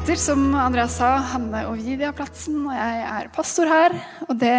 heter, 0.00 0.16
som 0.16 0.54
Andreas 0.56 0.94
sa, 0.96 1.08
Hanne 1.34 1.60
Ovidia 1.68 2.08
Platsen, 2.16 2.62
og 2.64 2.72
jeg 2.72 3.00
er 3.04 3.26
pastor 3.34 3.68
her. 3.68 3.92
Og 4.30 4.38
det 4.40 4.56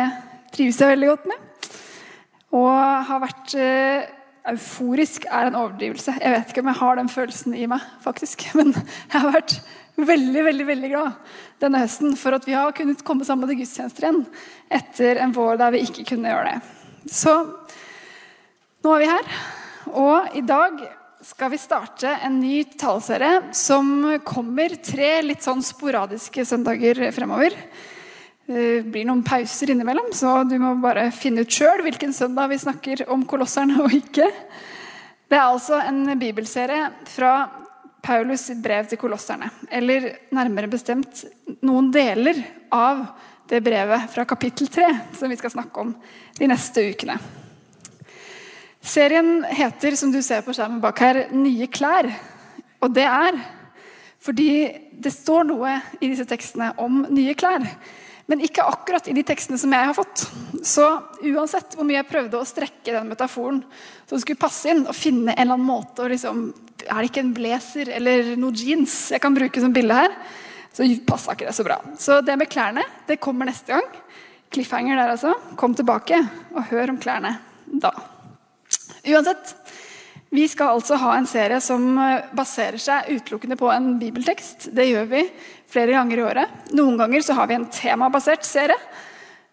trives 0.53 0.77
jeg 0.77 0.91
veldig 0.91 1.07
godt 1.09 1.25
med. 1.31 1.69
Og 2.59 2.75
har 3.07 3.23
vært 3.23 3.55
uh, 3.57 4.51
Euforisk 4.51 5.25
er 5.25 5.49
en 5.49 5.57
overdrivelse. 5.57 6.13
Jeg 6.21 6.35
vet 6.35 6.53
ikke 6.53 6.61
om 6.61 6.69
jeg 6.69 6.79
har 6.83 6.99
den 6.99 7.09
følelsen 7.09 7.57
i 7.57 7.65
meg, 7.71 7.81
faktisk. 8.05 8.45
Men 8.59 8.69
jeg 8.75 9.15
har 9.15 9.33
vært 9.33 9.57
veldig 9.97 10.45
veldig, 10.45 10.67
veldig 10.69 10.93
glad 10.93 11.35
denne 11.63 11.81
høsten 11.81 12.13
for 12.21 12.37
at 12.37 12.45
vi 12.45 12.53
har 12.57 12.77
kunnet 12.77 13.01
komme 13.07 13.25
sammen 13.25 13.49
til 13.49 13.63
gudstjenester 13.63 14.07
igjen 14.07 14.23
etter 14.77 15.23
en 15.25 15.33
vår 15.35 15.57
der 15.61 15.73
vi 15.73 15.85
ikke 15.87 16.05
kunne 16.13 16.31
gjøre 16.31 16.53
det. 16.53 17.11
Så 17.17 17.33
nå 18.85 18.93
er 18.93 19.01
vi 19.01 19.13
her. 19.15 19.37
Og 19.89 20.37
i 20.37 20.45
dag 20.45 20.85
skal 21.21 21.51
vi 21.51 21.57
starte 21.57 22.09
en 22.23 22.39
ny 22.39 22.63
taleserie 22.63 23.41
som 23.53 24.19
kommer 24.25 24.73
tre 24.81 25.13
litt 25.21 25.43
sånn 25.45 25.61
sporadiske 25.63 26.45
søndager 26.45 27.03
fremover. 27.13 27.55
Det 28.51 28.81
blir 28.89 29.05
noen 29.07 29.21
pauser 29.23 29.71
innimellom, 29.71 30.09
så 30.17 30.41
du 30.49 30.57
må 30.59 30.73
bare 30.81 31.09
finne 31.15 31.45
ut 31.45 31.53
sjøl 31.53 31.83
hvilken 31.85 32.13
søndag 32.15 32.49
vi 32.51 32.59
snakker 32.61 33.03
om 33.13 33.25
kolosseren 33.29 33.77
og 33.83 33.93
ikke. 33.95 34.27
Det 35.29 35.37
er 35.37 35.45
altså 35.45 35.79
en 35.85 36.17
bibelserie 36.19 36.89
fra 37.13 37.35
Paulus 38.01 38.47
sitt 38.49 38.63
brev 38.63 38.89
til 38.89 38.99
kolosserne. 38.99 39.51
Eller 39.69 40.09
nærmere 40.33 40.71
bestemt 40.71 41.21
noen 41.61 41.91
deler 41.93 42.41
av 42.73 43.05
det 43.51 43.61
brevet 43.63 44.09
fra 44.11 44.25
kapittel 44.25 44.67
3 44.73 44.89
som 45.19 45.29
vi 45.29 45.37
skal 45.39 45.53
snakke 45.53 45.85
om 45.85 45.93
de 46.39 46.49
neste 46.49 46.83
ukene. 46.91 47.19
Serien 48.81 49.43
heter, 49.45 49.95
som 49.95 50.11
du 50.11 50.21
ser 50.25 50.41
på 50.45 50.53
skjermen 50.57 50.81
bak 50.81 50.99
her, 50.99 51.27
'Nye 51.31 51.67
klær'. 51.69 52.09
Og 52.81 52.93
det 52.93 53.05
er 53.05 53.37
fordi 54.21 54.51
det 55.01 55.13
står 55.13 55.47
noe 55.49 55.79
i 55.97 56.09
disse 56.11 56.27
tekstene 56.29 56.73
om 56.81 57.05
nye 57.09 57.33
klær. 57.37 57.65
Men 58.29 58.43
ikke 58.45 58.63
akkurat 58.63 59.07
i 59.09 59.15
de 59.17 59.23
tekstene 59.25 59.57
som 59.59 59.73
jeg 59.73 59.87
har 59.89 59.97
fått. 59.97 60.27
Så 60.63 60.85
uansett 61.25 61.73
hvor 61.75 61.87
mye 61.87 61.97
jeg 61.97 62.09
prøvde 62.09 62.37
å 62.37 62.47
strekke 62.47 62.93
den 62.93 63.09
metaforen 63.09 63.63
så 64.05 64.15
det 64.15 64.21
skulle 64.25 64.43
passe 64.43 64.69
inn, 64.71 64.85
og 64.85 64.95
finne 64.97 65.33
en 65.33 65.39
eller 65.39 65.57
annen 65.57 65.67
måte 65.67 66.07
liksom, 66.11 66.51
Er 66.81 66.97
det 66.97 67.11
ikke 67.11 67.21
en 67.21 67.33
blazer 67.37 67.91
eller 67.93 68.31
noe 68.41 68.57
jeans 68.57 69.11
jeg 69.13 69.21
kan 69.21 69.35
bruke 69.35 69.61
som 69.61 69.73
bilde 69.73 69.93
her? 69.93 70.15
Så 70.73 70.87
passa 71.05 71.35
ikke 71.35 71.45
det 71.49 71.53
så 71.55 71.65
bra. 71.67 71.77
Så 71.99 72.21
det 72.25 72.37
med 72.39 72.49
klærne 72.49 72.83
det 73.07 73.19
kommer 73.21 73.45
neste 73.45 73.75
gang. 73.75 73.85
Cliffhanger 74.51 74.97
der, 74.97 75.13
altså. 75.13 75.35
Kom 75.55 75.75
tilbake 75.75 76.17
og 76.55 76.65
hør 76.71 76.95
om 76.95 76.99
klærne 76.99 77.37
da. 77.67 77.93
Uansett, 79.01 79.55
vi 80.29 80.43
skal 80.47 80.75
altså 80.75 80.97
ha 81.01 81.15
en 81.17 81.27
serie 81.27 81.57
som 81.63 81.85
eh, 81.97 82.27
baserer 82.37 82.77
seg 82.81 83.09
utelukkende 83.17 83.57
på 83.59 83.71
en 83.73 83.95
bibeltekst. 83.99 84.69
Det 84.75 84.85
gjør 84.87 85.09
vi 85.09 85.23
flere 85.71 85.95
ganger 85.95 86.21
i 86.21 86.25
året. 86.27 86.59
Noen 86.77 86.99
ganger 87.01 87.25
så 87.25 87.35
har 87.39 87.49
vi 87.49 87.57
en 87.57 87.65
temabasert 87.73 88.45
serie. 88.45 88.77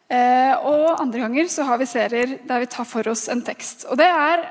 Eh, 0.09 0.53
og 0.69 1.01
andre 1.01 1.25
ganger 1.25 1.49
så 1.53 1.65
har 1.69 1.81
vi 1.81 1.89
serier 1.89 2.37
der 2.49 2.63
vi 2.63 2.71
tar 2.73 2.89
for 2.89 3.09
oss 3.11 3.27
en 3.33 3.43
tekst. 3.45 3.87
Og 3.89 3.99
det 4.01 4.09
er 4.09 4.45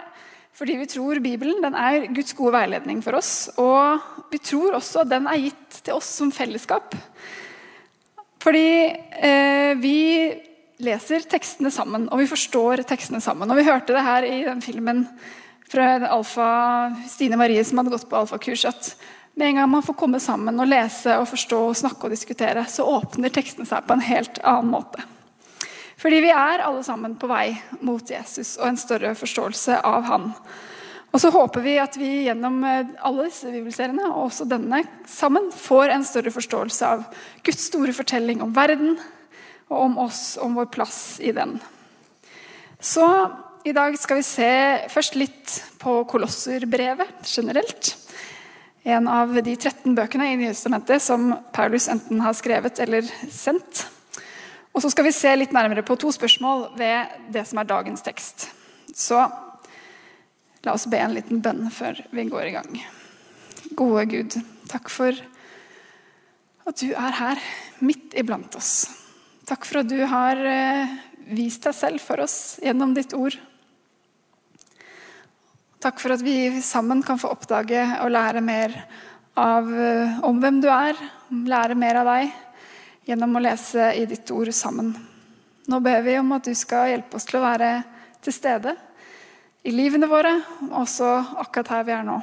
fordi 0.57 0.79
vi 0.79 0.89
tror 0.89 1.21
Bibelen 1.21 1.61
den 1.61 1.77
er 1.77 2.07
Guds 2.09 2.33
gode 2.33 2.55
veiledning 2.57 3.03
for 3.05 3.19
oss. 3.19 3.51
Og 3.61 4.01
vi 4.33 4.41
tror 4.41 4.79
også 4.79 5.03
at 5.03 5.13
den 5.13 5.29
er 5.29 5.43
gitt 5.43 5.81
til 5.83 5.99
oss 5.99 6.09
som 6.17 6.33
fellesskap. 6.33 6.97
Fordi 8.41 8.69
eh, 9.21 9.77
vi 9.77 9.97
leser 10.83 11.25
tekstene 11.29 11.71
sammen, 11.73 12.07
og 12.11 12.21
vi 12.21 12.29
forstår 12.29 12.83
tekstene 12.87 13.21
sammen. 13.23 13.49
Og 13.49 13.57
Vi 13.57 13.67
hørte 13.67 13.95
det 13.95 14.05
her 14.05 14.23
i 14.23 14.43
den 14.45 14.61
filmen 14.61 15.05
fra 15.67 15.97
Alfa, 16.07 16.95
Stine 17.09 17.37
Marie 17.37 17.63
som 17.65 17.81
hadde 17.81 17.93
gått 17.95 18.09
på 18.09 18.17
alfakurs. 18.17 18.65
at 18.65 18.95
med 19.37 19.47
en 19.47 19.55
gang 19.55 19.69
man 19.69 19.83
får 19.83 19.93
komme 19.93 20.19
sammen 20.19 20.59
og 20.59 20.67
lese 20.67 21.13
og 21.19 21.27
forstå 21.29 21.57
og 21.67 21.75
snakke 21.77 22.07
og 22.07 22.09
diskutere, 22.09 22.65
så 22.65 22.83
åpner 22.83 23.29
tekstene 23.29 23.67
seg 23.69 23.85
på 23.85 23.93
en 23.93 24.01
helt 24.01 24.39
annen 24.43 24.71
måte. 24.71 25.03
Fordi 25.97 26.21
vi 26.21 26.31
er 26.33 26.63
alle 26.65 26.81
sammen 26.83 27.13
på 27.17 27.27
vei 27.29 27.51
mot 27.81 28.09
Jesus 28.09 28.55
og 28.57 28.67
en 28.67 28.77
større 28.77 29.13
forståelse 29.17 29.81
av 29.85 30.09
han. 30.09 30.31
Og 31.13 31.21
så 31.21 31.29
håper 31.33 31.61
vi 31.61 31.77
at 31.81 31.95
vi 31.97 32.25
gjennom 32.27 32.63
eh, 32.65 32.89
alle 33.05 33.27
disse 33.29 33.49
bibelseriene 33.49 34.09
og 34.09 34.27
også 34.27 34.45
denne 34.49 34.83
sammen 35.09 35.51
får 35.53 35.93
en 35.93 36.05
større 36.05 36.33
forståelse 36.33 36.89
av 36.97 37.05
Guds 37.45 37.69
store 37.69 37.93
fortelling 37.93 38.41
om 38.41 38.51
verden, 38.53 38.97
og 39.67 39.77
om 39.81 39.97
oss, 40.05 40.37
om 40.41 40.55
vår 40.57 40.69
plass 40.71 41.19
i 41.19 41.33
den. 41.35 41.57
Så 42.79 43.05
i 43.67 43.73
dag 43.75 43.97
skal 43.99 44.19
vi 44.19 44.25
se 44.25 44.51
først 44.93 45.17
litt 45.19 45.55
på 45.81 45.99
Kolosserbrevet 46.07 47.25
generelt. 47.27 47.95
En 48.87 49.09
av 49.11 49.33
de 49.35 49.55
13 49.57 49.95
bøkene 49.97 50.29
i 50.31 50.37
Nyhetsdementet 50.39 51.03
som 51.03 51.33
Paulus 51.55 51.89
enten 51.91 52.21
har 52.23 52.37
skrevet 52.37 52.79
eller 52.79 53.07
sendt. 53.33 53.83
Og 54.71 54.83
så 54.83 54.91
skal 54.93 55.07
vi 55.07 55.15
se 55.15 55.33
litt 55.35 55.55
nærmere 55.55 55.83
på 55.83 55.97
to 55.99 56.13
spørsmål 56.13 56.69
ved 56.79 57.17
det 57.33 57.43
som 57.49 57.59
er 57.59 57.67
dagens 57.67 58.05
tekst. 58.05 58.47
Så 58.95 59.19
la 60.63 60.75
oss 60.75 60.87
be 60.87 61.01
en 61.01 61.17
liten 61.17 61.41
bønn 61.43 61.65
før 61.73 61.99
vi 62.13 62.27
går 62.29 62.47
i 62.47 62.53
gang. 62.55 62.77
Gode 63.75 64.05
Gud, 64.13 64.37
takk 64.71 64.87
for 64.93 65.17
at 66.67 66.79
du 66.79 66.91
er 66.91 67.19
her, 67.19 67.41
midt 67.83 68.15
iblant 68.19 68.55
oss. 68.59 68.85
Takk 69.47 69.63
for 69.63 69.79
at 69.79 69.87
du 69.87 69.99
har 70.03 70.39
eh, 70.43 70.95
vist 71.31 71.63
deg 71.63 71.75
selv 71.75 72.03
for 72.03 72.19
oss 72.19 72.57
gjennom 72.59 72.91
ditt 72.95 73.13
ord. 73.15 73.37
Takk 75.79 76.01
for 76.03 76.17
at 76.17 76.23
vi 76.25 76.59
sammen 76.65 76.99
kan 77.05 77.19
få 77.21 77.31
oppdage 77.31 77.79
og 78.01 78.11
lære 78.11 78.41
mer 78.43 78.75
av, 79.39 79.69
eh, 79.71 80.19
om 80.27 80.41
hvem 80.43 80.59
du 80.59 80.67
er, 80.67 80.99
lære 81.31 81.79
mer 81.79 82.01
av 82.01 82.11
deg 82.11 82.35
gjennom 83.07 83.39
å 83.39 83.45
lese 83.47 83.93
i 83.95 84.03
ditt 84.09 84.27
ord 84.35 84.51
sammen. 84.51 84.91
Nå 85.71 85.79
ber 85.83 86.03
vi 86.03 86.19
om 86.19 86.35
at 86.35 86.47
du 86.47 86.55
skal 86.55 86.91
hjelpe 86.91 87.15
oss 87.15 87.31
til 87.31 87.39
å 87.39 87.47
være 87.47 87.71
til 88.19 88.35
stede 88.35 88.75
i 89.63 89.71
livene 89.71 90.11
våre, 90.11 90.35
også 90.75 91.15
akkurat 91.39 91.71
her 91.77 91.87
vi 91.87 91.95
er 91.95 92.07
nå. 92.07 92.19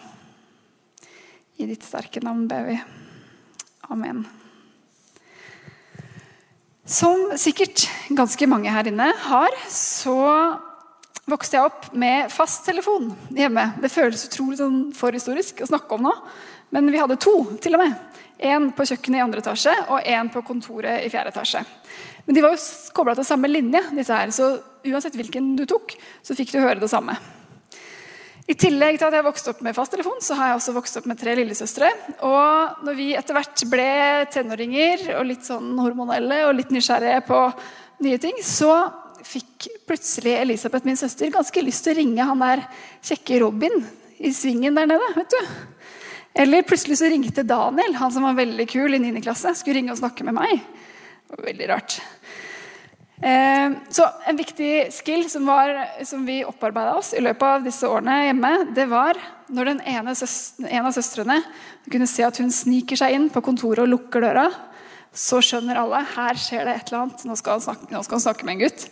I 1.56 1.72
ditt 1.72 1.88
sterke 1.88 2.20
navn 2.24 2.48
ber 2.52 2.68
vi. 2.68 2.80
Amen. 3.88 4.26
Som 6.84 7.30
sikkert 7.40 7.86
ganske 8.12 8.46
mange 8.46 8.68
her 8.68 8.84
inne 8.90 9.06
har, 9.24 9.54
så 9.72 10.18
vokste 11.24 11.56
jeg 11.56 11.64
opp 11.64 11.86
med 11.96 12.28
fasttelefon 12.28 13.06
hjemme. 13.32 13.70
Det 13.80 13.88
føles 13.88 14.26
utrolig 14.28 14.58
sånn 14.60 14.82
forhistorisk 14.92 15.62
å 15.64 15.68
snakke 15.70 15.96
om 15.96 16.04
nå, 16.04 16.12
men 16.76 16.90
vi 16.92 17.00
hadde 17.00 17.16
to 17.24 17.38
til 17.64 17.78
og 17.78 17.86
med. 17.86 17.94
En 18.36 18.68
på 18.76 18.84
kjøkkenet 18.84 19.16
i 19.16 19.24
andre 19.24 19.40
etasje 19.40 19.72
og 19.86 20.10
en 20.12 20.28
på 20.34 20.42
kontoret 20.44 21.06
i 21.06 21.08
fjerde 21.08 21.32
etasje. 21.32 21.62
Men 22.26 22.36
de 22.36 22.44
var 22.44 22.52
jo 22.52 22.92
kobla 22.92 23.16
til 23.16 23.28
samme 23.30 23.48
linje, 23.48 23.80
disse 23.96 24.20
her, 24.20 24.34
så 24.34 24.50
uansett 24.84 25.16
hvilken 25.16 25.54
du 25.56 25.64
tok, 25.70 25.96
så 26.20 26.36
fikk 26.36 26.52
du 26.52 26.60
høre 26.60 26.82
det 26.82 26.92
samme. 26.92 27.16
I 28.44 28.55
tillegg 28.60 28.99
til 29.00 29.09
at 29.09 29.15
jeg 29.16 29.25
vokste 29.25 29.53
opp 29.55 29.60
med 29.65 29.72
fasttelefon, 29.77 30.19
så 30.21 30.37
har 30.37 30.50
jeg 30.50 30.59
også 30.59 30.75
vokst 30.77 30.99
opp 31.00 31.06
med 31.09 31.16
tre 31.16 31.32
lillesøstre. 31.38 31.88
Og 32.28 32.84
når 32.84 32.99
vi 32.99 33.06
etter 33.16 33.37
hvert 33.38 33.62
ble 33.72 33.87
tenåringer 34.34 35.06
og 35.16 35.25
litt 35.31 35.47
sånn 35.49 35.71
hormonelle 35.81 36.43
og 36.50 36.59
litt 36.59 36.75
nysgjerrige 36.75 37.22
på 37.25 37.41
nye 38.05 38.21
ting, 38.21 38.37
så 38.44 38.75
fikk 39.25 39.71
plutselig 39.88 40.34
Elisabeth, 40.43 40.84
min 40.84 41.00
søster, 41.00 41.32
ganske 41.32 41.65
lyst 41.65 41.87
til 41.87 41.94
å 41.94 41.99
ringe 42.03 42.27
han 42.28 42.44
der 42.44 42.66
kjekke 43.09 43.41
Robin 43.41 43.81
i 44.21 44.32
svingen 44.37 44.76
der 44.76 44.93
nede. 44.93 45.09
vet 45.16 45.32
du. 45.32 45.55
Eller 46.44 46.66
plutselig 46.69 46.99
så 47.00 47.09
ringte 47.09 47.47
Daniel, 47.49 47.97
han 47.97 48.12
som 48.12 48.26
var 48.26 48.37
veldig 48.37 48.66
kul 48.69 48.97
i 48.97 49.00
9. 49.00 49.22
klasse, 49.25 49.55
skulle 49.56 49.78
ringe 49.78 49.94
og 49.94 50.03
snakke 50.03 50.26
med 50.26 50.37
meg. 50.37 50.61
Det 51.25 51.38
var 51.38 51.49
veldig 51.49 51.69
rart. 51.71 51.97
Eh, 53.24 53.70
så 53.88 54.04
En 54.26 54.36
viktig 54.36 54.92
skill 54.92 55.31
som, 55.31 55.46
var, 55.46 55.70
som 56.04 56.26
vi 56.26 56.43
opparbeida 56.44 56.93
oss 56.99 57.14
i 57.16 57.22
løpet 57.25 57.46
av 57.49 57.62
disse 57.64 57.88
årene 57.88 58.19
hjemme, 58.26 58.50
det 58.76 58.84
var 58.90 59.16
når 59.49 59.70
den 59.70 59.81
ene 59.88 60.12
søstre, 60.19 60.66
en 60.69 60.88
av 60.88 60.93
søstrene 60.93 61.38
kunne 61.88 62.08
se 62.10 62.25
at 62.26 62.37
hun 62.40 62.50
sniker 62.52 62.99
seg 63.00 63.14
inn 63.16 63.31
på 63.32 63.40
kontoret 63.44 63.87
og 63.87 63.88
lukker 63.94 64.26
døra, 64.26 64.44
så 65.14 65.38
skjønner 65.40 65.78
alle 65.81 66.02
her 66.10 66.37
skjer 66.37 66.69
det 66.69 66.75
et 66.75 66.90
eller 66.90 67.04
annet. 67.04 67.25
Nå 67.25 67.37
skal 67.40 67.56
han 67.56 67.64
snakke, 67.64 67.88
nå 67.94 68.02
skal 68.04 68.19
han 68.19 68.25
snakke 68.26 68.49
med 68.49 68.56
en 68.56 68.62
gutt. 68.66 68.84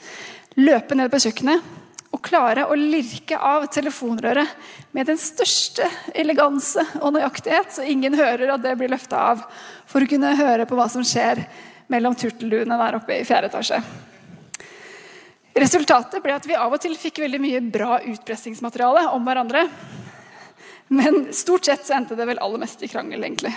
Løpe 0.60 0.96
ned 0.96 1.12
på 1.12 1.20
kjøkkenet 1.26 1.68
og 2.12 2.22
klare 2.24 2.64
å 2.68 2.76
lirke 2.78 3.36
av 3.36 3.66
telefonrøret 3.74 4.54
med 4.96 5.10
den 5.10 5.20
største 5.20 5.88
eleganse 6.16 6.84
og 7.02 7.12
nøyaktighet, 7.18 7.76
så 7.76 7.84
ingen 7.84 8.16
hører 8.16 8.54
at 8.54 8.64
det 8.64 8.78
blir 8.80 8.92
løfta 8.92 9.20
av, 9.32 9.44
for 9.88 10.04
å 10.04 10.08
kunne 10.08 10.32
høre 10.40 10.68
på 10.68 10.78
hva 10.78 10.88
som 10.92 11.04
skjer 11.04 11.44
mellom 11.92 12.16
turtelduene 12.16 12.80
der 12.80 13.00
oppe 13.00 13.18
i 13.18 13.28
fjerde 13.28 13.52
etasje. 13.52 13.82
Resultatet 15.52 16.22
ble 16.25 16.32
at 16.32 16.46
vi 16.49 16.56
av 16.56 16.72
og 16.72 16.81
til 16.81 16.94
fikk 16.96 17.20
veldig 17.25 17.40
mye 17.43 17.60
bra 17.75 17.99
utpressingsmateriale 18.00 19.04
om 19.12 19.26
hverandre. 19.26 19.66
Men 20.93 21.26
stort 21.37 21.69
sett 21.69 21.84
så 21.87 21.99
endte 21.99 22.16
det 22.16 22.26
vel 22.28 22.40
aller 22.40 22.62
mest 22.62 22.82
i 22.84 22.88
krangel, 22.88 23.20
egentlig. 23.25 23.52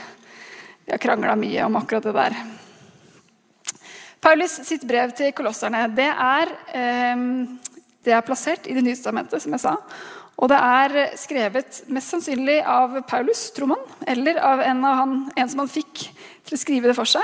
Vi 0.85 0.91
har 0.91 1.01
krangla 1.01 1.37
mye 1.39 1.63
om 1.65 1.79
akkurat 1.79 2.03
det 2.03 2.15
der. 2.15 2.35
Paulus 4.25 4.57
sitt 4.67 4.83
brev 4.87 5.13
til 5.15 5.31
kolosserne 5.37 5.85
det 5.95 6.09
er, 6.09 6.51
eh, 6.73 7.23
det 8.03 8.13
er 8.13 8.27
plassert 8.27 8.67
i 8.67 8.73
Det 8.73 8.83
nye 8.83 8.95
testamentet, 8.95 9.41
som 9.41 9.51
jeg 9.51 9.63
sa. 9.63 9.77
Og 10.35 10.49
det 10.51 10.59
er 10.59 11.15
skrevet 11.15 11.83
mest 11.87 12.11
sannsynlig 12.11 12.59
av 12.67 12.97
Paulus, 13.07 13.51
tror 13.55 13.71
man, 13.71 13.83
eller 14.07 14.35
av 14.43 14.59
en, 14.59 14.83
av 14.83 14.95
han, 14.99 15.13
en 15.35 15.49
som 15.49 15.63
han 15.63 15.71
fikk 15.71 16.09
til 16.43 16.57
å 16.57 16.59
skrive 16.59 16.91
det 16.91 16.95
for 16.97 17.07
seg. 17.07 17.23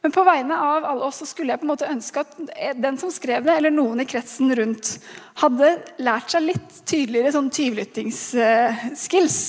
Men 0.00 0.12
på 0.14 0.24
vegne 0.24 0.56
av 0.56 0.84
alle 0.88 1.04
oss 1.04 1.18
så 1.20 1.26
skulle 1.28 1.52
jeg 1.52 1.60
på 1.60 1.66
en 1.66 1.72
måte 1.74 1.90
ønske 1.90 2.22
at 2.22 2.30
den 2.80 2.96
som 3.00 3.10
skrev 3.12 3.44
det, 3.44 3.52
eller 3.52 3.72
noen 3.74 4.00
i 4.00 4.08
kretsen 4.08 4.48
rundt, 4.56 4.94
hadde 5.42 5.74
lært 6.00 6.32
seg 6.32 6.46
litt 6.46 6.70
tydeligere 6.88 7.34
sånn 7.36 7.50
tyvlyttingsskills 7.52 9.40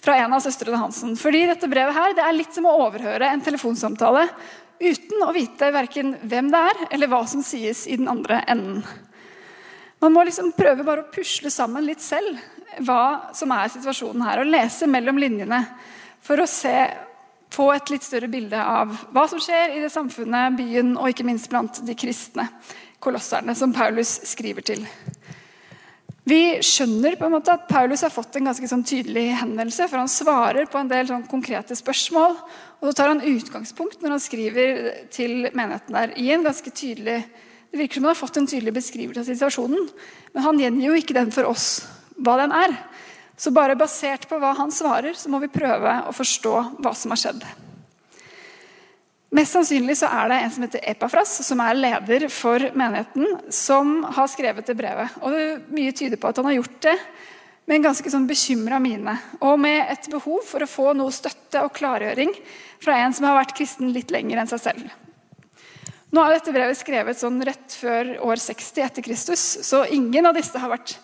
fra 0.00 0.16
en 0.22 0.32
av 0.32 0.40
søstrene 0.40 0.80
Hansen. 0.80 1.12
Fordi 1.20 1.44
dette 1.50 1.68
brevet 1.68 1.96
her, 1.96 2.16
det 2.16 2.24
er 2.24 2.38
litt 2.38 2.56
som 2.56 2.64
å 2.70 2.78
overhøre 2.86 3.28
en 3.28 3.44
telefonsamtale 3.44 4.24
uten 4.80 5.26
å 5.26 5.34
vite 5.36 5.68
verken 5.74 6.14
hvem 6.24 6.48
det 6.52 6.60
er, 6.70 6.76
eller 6.96 7.10
hva 7.12 7.20
som 7.28 7.44
sies 7.44 7.84
i 7.84 7.98
den 8.00 8.08
andre 8.08 8.40
enden. 8.48 8.80
Man 10.00 10.14
må 10.16 10.24
liksom 10.24 10.54
prøve 10.56 10.86
bare 10.86 11.04
å 11.04 11.12
pusle 11.12 11.52
sammen 11.52 11.84
litt 11.84 12.00
selv 12.00 12.40
hva 12.86 13.34
som 13.36 13.52
er 13.52 13.68
situasjonen 13.68 14.24
her, 14.24 14.40
og 14.40 14.48
lese 14.48 14.88
mellom 14.88 15.20
linjene 15.20 15.60
for 16.24 16.40
å 16.40 16.48
se, 16.48 16.72
få 17.50 17.70
et 17.74 17.90
litt 17.92 18.06
større 18.06 18.30
bilde 18.30 18.58
av 18.58 18.92
hva 19.14 19.26
som 19.30 19.40
skjer 19.42 19.76
i 19.76 19.82
det 19.82 19.90
samfunnet, 19.92 20.58
byen 20.58 20.94
og 20.96 21.10
ikke 21.10 21.26
minst 21.26 21.50
blant 21.50 21.82
de 21.86 21.96
kristne 21.98 22.46
kolosserne 23.02 23.54
som 23.56 23.74
Paulus 23.74 24.20
skriver 24.28 24.66
til. 24.66 24.84
Vi 26.30 26.60
skjønner 26.62 27.16
på 27.18 27.26
en 27.26 27.34
måte 27.34 27.54
at 27.56 27.66
Paulus 27.66 28.04
har 28.04 28.12
fått 28.12 28.36
en 28.38 28.50
ganske 28.50 28.68
sånn 28.70 28.84
tydelig 28.86 29.32
henvendelse, 29.40 29.88
for 29.88 29.98
han 29.98 30.10
svarer 30.10 30.68
på 30.70 30.78
en 30.78 30.90
del 30.90 31.08
sånn 31.08 31.24
konkrete 31.30 31.74
spørsmål. 31.74 32.36
Og 32.80 32.90
så 32.90 32.92
tar 32.96 33.10
han 33.10 33.24
utgangspunkt 33.24 34.04
når 34.04 34.14
han 34.14 34.22
skriver 34.22 34.90
til 35.10 35.48
menigheten 35.48 35.96
der 35.96 36.12
i 36.20 36.28
en 36.34 36.44
ganske 36.46 36.70
tydelig 36.70 37.22
det 37.70 37.78
virker 37.78 38.00
som 38.00 38.08
han 38.08 38.10
har 38.10 38.18
fått 38.18 38.38
en 38.40 38.48
tydelig 38.50 38.72
beskrivelse 38.74 39.22
av 39.22 39.28
situasjonen, 39.28 39.84
men 40.34 40.42
han 40.42 40.58
gjengir 40.58 40.88
jo 40.88 40.96
ikke 40.98 41.14
den 41.14 41.28
for 41.30 41.46
oss 41.46 41.66
hva 42.18 42.34
den 42.40 42.50
er. 42.50 42.74
Så 43.40 43.52
bare 43.56 43.78
basert 43.78 44.26
på 44.28 44.36
hva 44.36 44.52
han 44.58 44.72
svarer, 44.74 45.16
så 45.16 45.30
må 45.32 45.40
vi 45.40 45.48
prøve 45.48 45.94
å 46.04 46.12
forstå 46.12 46.54
hva 46.84 46.92
som 46.96 47.14
har 47.14 47.20
skjedd. 47.22 47.44
Mest 49.32 49.54
sannsynlig 49.54 49.94
så 50.00 50.10
er 50.10 50.28
det 50.28 50.38
en 50.42 50.52
som 50.52 50.64
heter 50.66 50.82
Epafras, 50.90 51.32
som 51.46 51.60
er 51.64 51.78
leder 51.78 52.26
for 52.34 52.60
menigheten, 52.76 53.38
som 53.54 54.00
har 54.12 54.28
skrevet 54.28 54.66
det 54.68 54.76
brevet. 54.76 55.14
Og 55.22 55.32
det 55.32 55.44
Mye 55.72 55.94
tyder 55.96 56.20
på 56.20 56.28
at 56.28 56.40
han 56.42 56.50
har 56.50 56.58
gjort 56.58 56.80
det 56.84 56.96
med 57.70 57.78
en 57.78 57.86
ganske 57.88 58.12
sånn 58.12 58.26
bekymra 58.28 58.80
mine. 58.82 59.14
Og 59.38 59.54
med 59.62 59.84
et 59.86 60.10
behov 60.12 60.42
for 60.44 60.66
å 60.66 60.68
få 60.68 60.90
noe 60.98 61.14
støtte 61.14 61.62
og 61.64 61.72
klargjøring 61.78 62.34
fra 62.82 62.98
en 63.00 63.14
som 63.16 63.28
har 63.30 63.38
vært 63.38 63.54
kristen 63.56 63.94
litt 63.94 64.10
lenger 64.12 64.42
enn 64.42 64.50
seg 64.50 64.64
selv. 64.66 64.98
Nå 66.10 66.24
er 66.26 66.34
dette 66.34 66.52
brevet 66.52 66.76
skrevet 66.76 67.22
sånn 67.22 67.38
rett 67.46 67.78
før 67.78 68.16
år 68.26 68.42
60 68.42 68.82
etter 68.82 69.06
Kristus, 69.06 69.44
så 69.62 69.84
ingen 69.94 70.26
av 70.26 70.34
disse 70.34 70.58
har 70.58 70.72
vært 70.72 70.98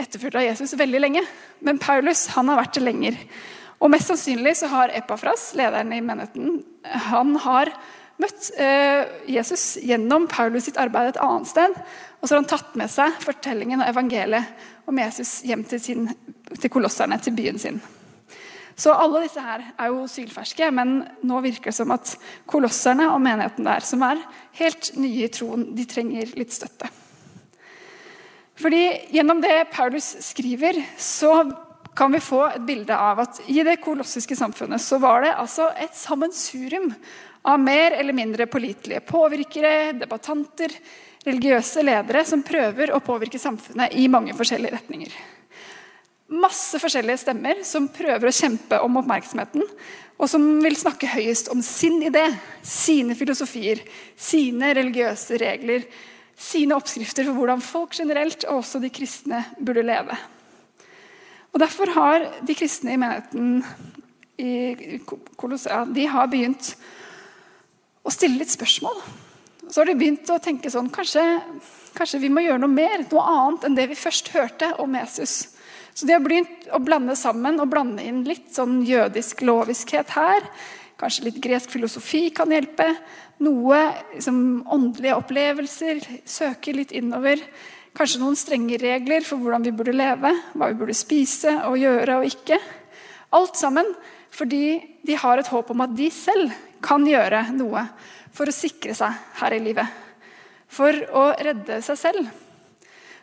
etterfulgt 0.00 0.38
av 0.40 0.46
Jesus 0.46 0.76
veldig 0.78 1.00
lenge. 1.00 1.24
Men 1.64 1.80
Paulus 1.82 2.26
han 2.34 2.50
har 2.50 2.60
vært 2.62 2.76
det 2.78 2.84
lenger. 2.84 3.16
Og 3.80 3.92
mest 3.92 4.10
sannsynlig 4.10 4.56
så 4.60 4.68
har 4.72 4.92
Epafras, 4.96 5.50
lederen 5.56 5.92
i 5.96 6.02
menigheten, 6.04 6.60
han 7.08 7.32
har 7.44 7.70
møtt 8.20 8.50
eh, 8.60 9.06
Jesus 9.30 9.78
gjennom 9.80 10.26
Paulus 10.28 10.66
sitt 10.68 10.80
arbeid 10.80 11.14
et 11.14 11.22
annet 11.24 11.48
sted. 11.48 11.78
Og 12.20 12.28
så 12.28 12.34
har 12.34 12.42
han 12.42 12.50
tatt 12.50 12.76
med 12.76 12.92
seg 12.92 13.16
fortellingen 13.24 13.80
og 13.80 13.88
evangeliet 13.88 14.68
om 14.90 15.00
Jesus 15.00 15.38
hjem 15.48 15.64
til, 15.68 15.80
sin, 15.80 16.10
til 16.52 16.72
kolosserne, 16.72 17.16
til 17.24 17.36
byen 17.38 17.60
sin. 17.60 17.80
Så 18.80 18.92
alle 18.96 19.24
disse 19.24 19.42
her 19.44 19.64
er 19.76 19.90
jo 19.92 20.06
sylferske, 20.08 20.70
men 20.72 21.02
nå 21.26 21.40
virker 21.44 21.68
det 21.68 21.76
som 21.76 21.92
at 21.92 22.14
kolosserne 22.48 23.10
og 23.12 23.20
menigheten 23.24 23.66
der, 23.68 23.84
som 23.84 24.04
er 24.06 24.22
helt 24.60 24.92
nye 25.00 25.26
i 25.26 25.32
troen, 25.32 25.70
de 25.76 25.84
trenger 25.88 26.32
litt 26.38 26.54
støtte. 26.56 26.88
Fordi 28.60 28.84
Gjennom 29.14 29.40
det 29.40 29.70
Paulus 29.72 30.16
skriver, 30.20 30.76
så 30.98 31.52
kan 31.96 32.12
vi 32.12 32.20
få 32.20 32.42
et 32.46 32.64
bilde 32.66 32.96
av 32.96 33.22
at 33.24 33.40
i 33.50 33.62
det 33.66 33.80
kolossiske 33.82 34.36
samfunnet 34.36 34.82
så 34.82 35.00
var 35.02 35.24
det 35.24 35.32
altså 35.34 35.70
et 35.80 35.96
sammensurium 35.96 36.92
av 37.42 37.60
mer 37.60 37.96
eller 37.96 38.14
mindre 38.16 38.46
pålitelige 38.46 39.00
påvirkere, 39.08 39.92
debattanter, 39.98 40.74
religiøse 41.24 41.82
ledere 41.84 42.22
som 42.28 42.44
prøver 42.46 42.92
å 42.92 43.02
påvirke 43.04 43.40
samfunnet 43.40 43.96
i 43.96 44.06
mange 44.12 44.36
forskjellige 44.36 44.76
retninger. 44.76 45.16
Masse 46.30 46.78
forskjellige 46.78 47.24
stemmer 47.24 47.64
som 47.66 47.88
prøver 47.90 48.30
å 48.30 48.34
kjempe 48.34 48.78
om 48.84 49.00
oppmerksomheten, 49.00 49.64
og 50.20 50.28
som 50.28 50.44
vil 50.62 50.76
snakke 50.78 51.08
høyest 51.10 51.48
om 51.50 51.62
sin 51.64 51.98
idé, 52.06 52.26
sine 52.62 53.16
filosofier, 53.18 53.80
sine 54.20 54.70
religiøse 54.76 55.40
regler, 55.40 55.88
sine 56.40 56.76
oppskrifter 56.76 57.26
for 57.28 57.36
hvordan 57.36 57.62
folk 57.64 57.94
generelt, 57.98 58.46
og 58.48 58.62
også 58.62 58.80
de 58.80 58.90
kristne, 58.92 59.44
burde 59.60 59.84
leve. 59.84 60.16
Og 61.52 61.60
Derfor 61.60 61.90
har 61.96 62.26
de 62.46 62.54
kristne 62.54 62.94
i 62.94 63.00
menigheten 63.00 63.64
i 64.40 65.00
Kolossea 65.36 65.82
de 65.84 66.06
har 66.08 66.30
begynt 66.32 66.72
å 68.06 68.12
stille 68.14 68.40
litt 68.40 68.52
spørsmål. 68.54 69.02
Så 69.68 69.82
har 69.82 69.90
de 69.90 69.98
begynt 69.98 70.30
å 70.32 70.40
tenke 70.42 70.70
sånn 70.72 70.88
kanskje, 70.90 71.22
kanskje 71.94 72.22
vi 72.22 72.30
må 72.32 72.42
gjøre 72.42 72.62
noe 72.62 72.72
mer, 72.72 73.04
noe 73.10 73.26
annet 73.34 73.66
enn 73.66 73.76
det 73.76 73.90
vi 73.90 73.98
først 73.98 74.32
hørte 74.34 74.72
om 74.82 74.96
Jesus. 74.96 75.34
Så 75.94 76.06
de 76.08 76.14
har 76.14 76.22
begynt 76.24 76.70
å 76.72 76.80
blande 76.82 77.16
sammen 77.18 77.60
og 77.60 77.70
blande 77.70 78.06
inn 78.06 78.22
litt 78.24 78.48
sånn 78.54 78.80
jødisk 78.86 79.42
loviskhet 79.44 80.14
her. 80.16 80.46
Kanskje 81.00 81.28
litt 81.28 81.42
gresk 81.42 81.72
filosofi 81.74 82.28
kan 82.34 82.50
hjelpe. 82.52 82.88
Noe 83.40 83.78
som 84.20 84.60
åndelige 84.68 85.16
opplevelser. 85.16 86.02
Søke 86.28 86.74
litt 86.76 86.92
innover. 86.92 87.40
Kanskje 87.96 88.20
noen 88.20 88.36
strenge 88.38 88.78
regler 88.78 89.24
for 89.26 89.40
hvordan 89.40 89.64
vi 89.64 89.72
burde 89.74 89.96
leve, 89.96 90.30
hva 90.54 90.68
vi 90.70 90.78
burde 90.78 90.96
spise 90.96 91.56
og 91.66 91.78
gjøre 91.80 92.20
og 92.20 92.28
ikke. 92.28 92.60
Alt 93.36 93.58
sammen 93.58 93.88
fordi 94.30 94.78
de 95.02 95.16
har 95.18 95.40
et 95.40 95.48
håp 95.50 95.72
om 95.72 95.82
at 95.82 95.96
de 95.96 96.06
selv 96.14 96.52
kan 96.84 97.02
gjøre 97.06 97.48
noe 97.56 97.82
for 98.36 98.46
å 98.46 98.54
sikre 98.54 98.94
seg 98.94 99.16
her 99.40 99.56
i 99.56 99.64
livet. 99.64 99.98
For 100.70 100.94
å 100.94 101.24
redde 101.40 101.80
seg 101.82 101.98
selv. 101.98 102.30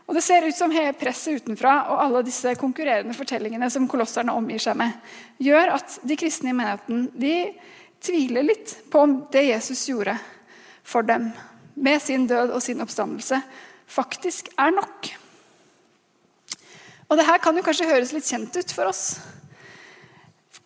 Og 0.07 0.15
Det 0.15 0.23
ser 0.23 0.45
ut 0.47 0.55
som 0.55 0.71
hele 0.71 0.95
presset 0.95 1.43
utenfra 1.43 1.73
og 1.91 2.01
alle 2.03 2.25
disse 2.27 2.53
konkurrerende 2.59 3.15
fortellingene 3.15 3.67
som 3.71 3.87
kolosserne 3.91 4.35
omgir 4.35 4.61
seg 4.63 4.77
med, 4.79 4.93
gjør 5.43 5.73
at 5.75 5.97
de 6.07 6.15
kristne 6.19 6.53
i 6.53 6.55
menigheten 6.55 7.09
de 7.11 7.33
tviler 8.03 8.45
litt 8.45 8.75
på 8.91 9.03
om 9.05 9.15
det 9.31 9.47
Jesus 9.49 9.85
gjorde 9.89 10.17
for 10.87 11.05
dem 11.07 11.29
med 11.77 12.01
sin 12.01 12.27
død 12.27 12.53
og 12.55 12.63
sin 12.63 12.81
oppstandelse, 12.81 13.41
faktisk 13.87 14.49
er 14.57 14.73
nok. 14.73 15.09
Og 17.07 17.19
det 17.19 17.27
her 17.27 17.39
kan 17.43 17.55
jo 17.55 17.63
kanskje 17.63 17.87
høres 17.87 18.13
litt 18.15 18.27
kjent 18.27 18.55
ut 18.57 18.73
for 18.75 18.89
oss. 18.89 19.03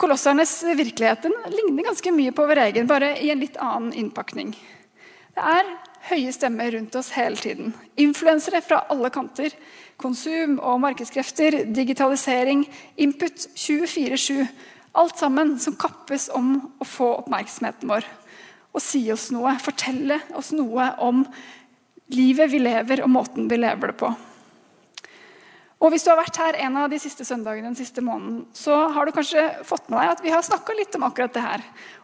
Kolossernes 0.01 0.55
virkeligheten 0.77 1.33
ligner 1.53 1.85
ganske 1.85 2.13
mye 2.15 2.33
på 2.33 2.45
vår 2.49 2.63
egen, 2.63 2.87
bare 2.89 3.13
i 3.21 3.29
en 3.29 3.41
litt 3.43 3.59
annen 3.61 3.93
innpakning. 3.93 4.55
Det 5.35 5.43
er 5.45 5.67
høye 6.09 6.31
stemmer 6.33 6.71
rundt 6.73 6.95
oss 6.97 7.11
hele 7.13 7.37
tiden. 7.37 7.75
Influensere 8.01 8.63
fra 8.65 8.81
alle 8.89 9.11
kanter. 9.13 9.53
Konsum 10.01 10.57
og 10.57 10.79
markedskrefter, 10.81 11.59
digitalisering, 11.69 12.65
input 12.97 13.45
24-7. 13.53 14.47
Alt 14.97 15.21
sammen 15.21 15.55
som 15.59 15.77
kappes 15.79 16.27
om 16.35 16.57
å 16.81 16.87
få 16.87 17.13
oppmerksomheten 17.21 17.91
vår. 17.91 18.07
Og 18.71 18.83
si 18.83 19.05
oss 19.11 19.29
noe, 19.31 19.53
fortelle 19.63 20.19
oss 20.35 20.51
noe 20.55 20.89
om 21.03 21.23
livet 22.11 22.51
vi 22.51 22.59
lever, 22.59 23.03
og 23.03 23.11
måten 23.11 23.47
vi 23.51 23.59
lever 23.59 23.91
det 23.91 23.97
på. 24.01 24.11
Og 25.81 25.89
Hvis 25.89 26.03
du 26.05 26.11
har 26.11 26.19
vært 26.19 26.37
her 26.37 26.59
en 26.61 26.75
av 26.77 26.91
de 26.91 26.99
siste 27.01 27.25
søndagene 27.25 27.71
den 27.71 27.79
siste 27.79 28.03
måneden, 28.05 28.43
så 28.53 28.75
har 28.93 29.07
du 29.07 29.15
kanskje 29.15 29.47
fått 29.65 29.87
med 29.89 29.97
deg 29.97 30.11
at 30.13 30.21
vi 30.21 30.33
har 30.33 30.45
snakka 30.45 30.75
litt 30.77 30.93
om 30.99 31.07
akkurat 31.07 31.33
det 31.33 31.41
her. 31.41 31.63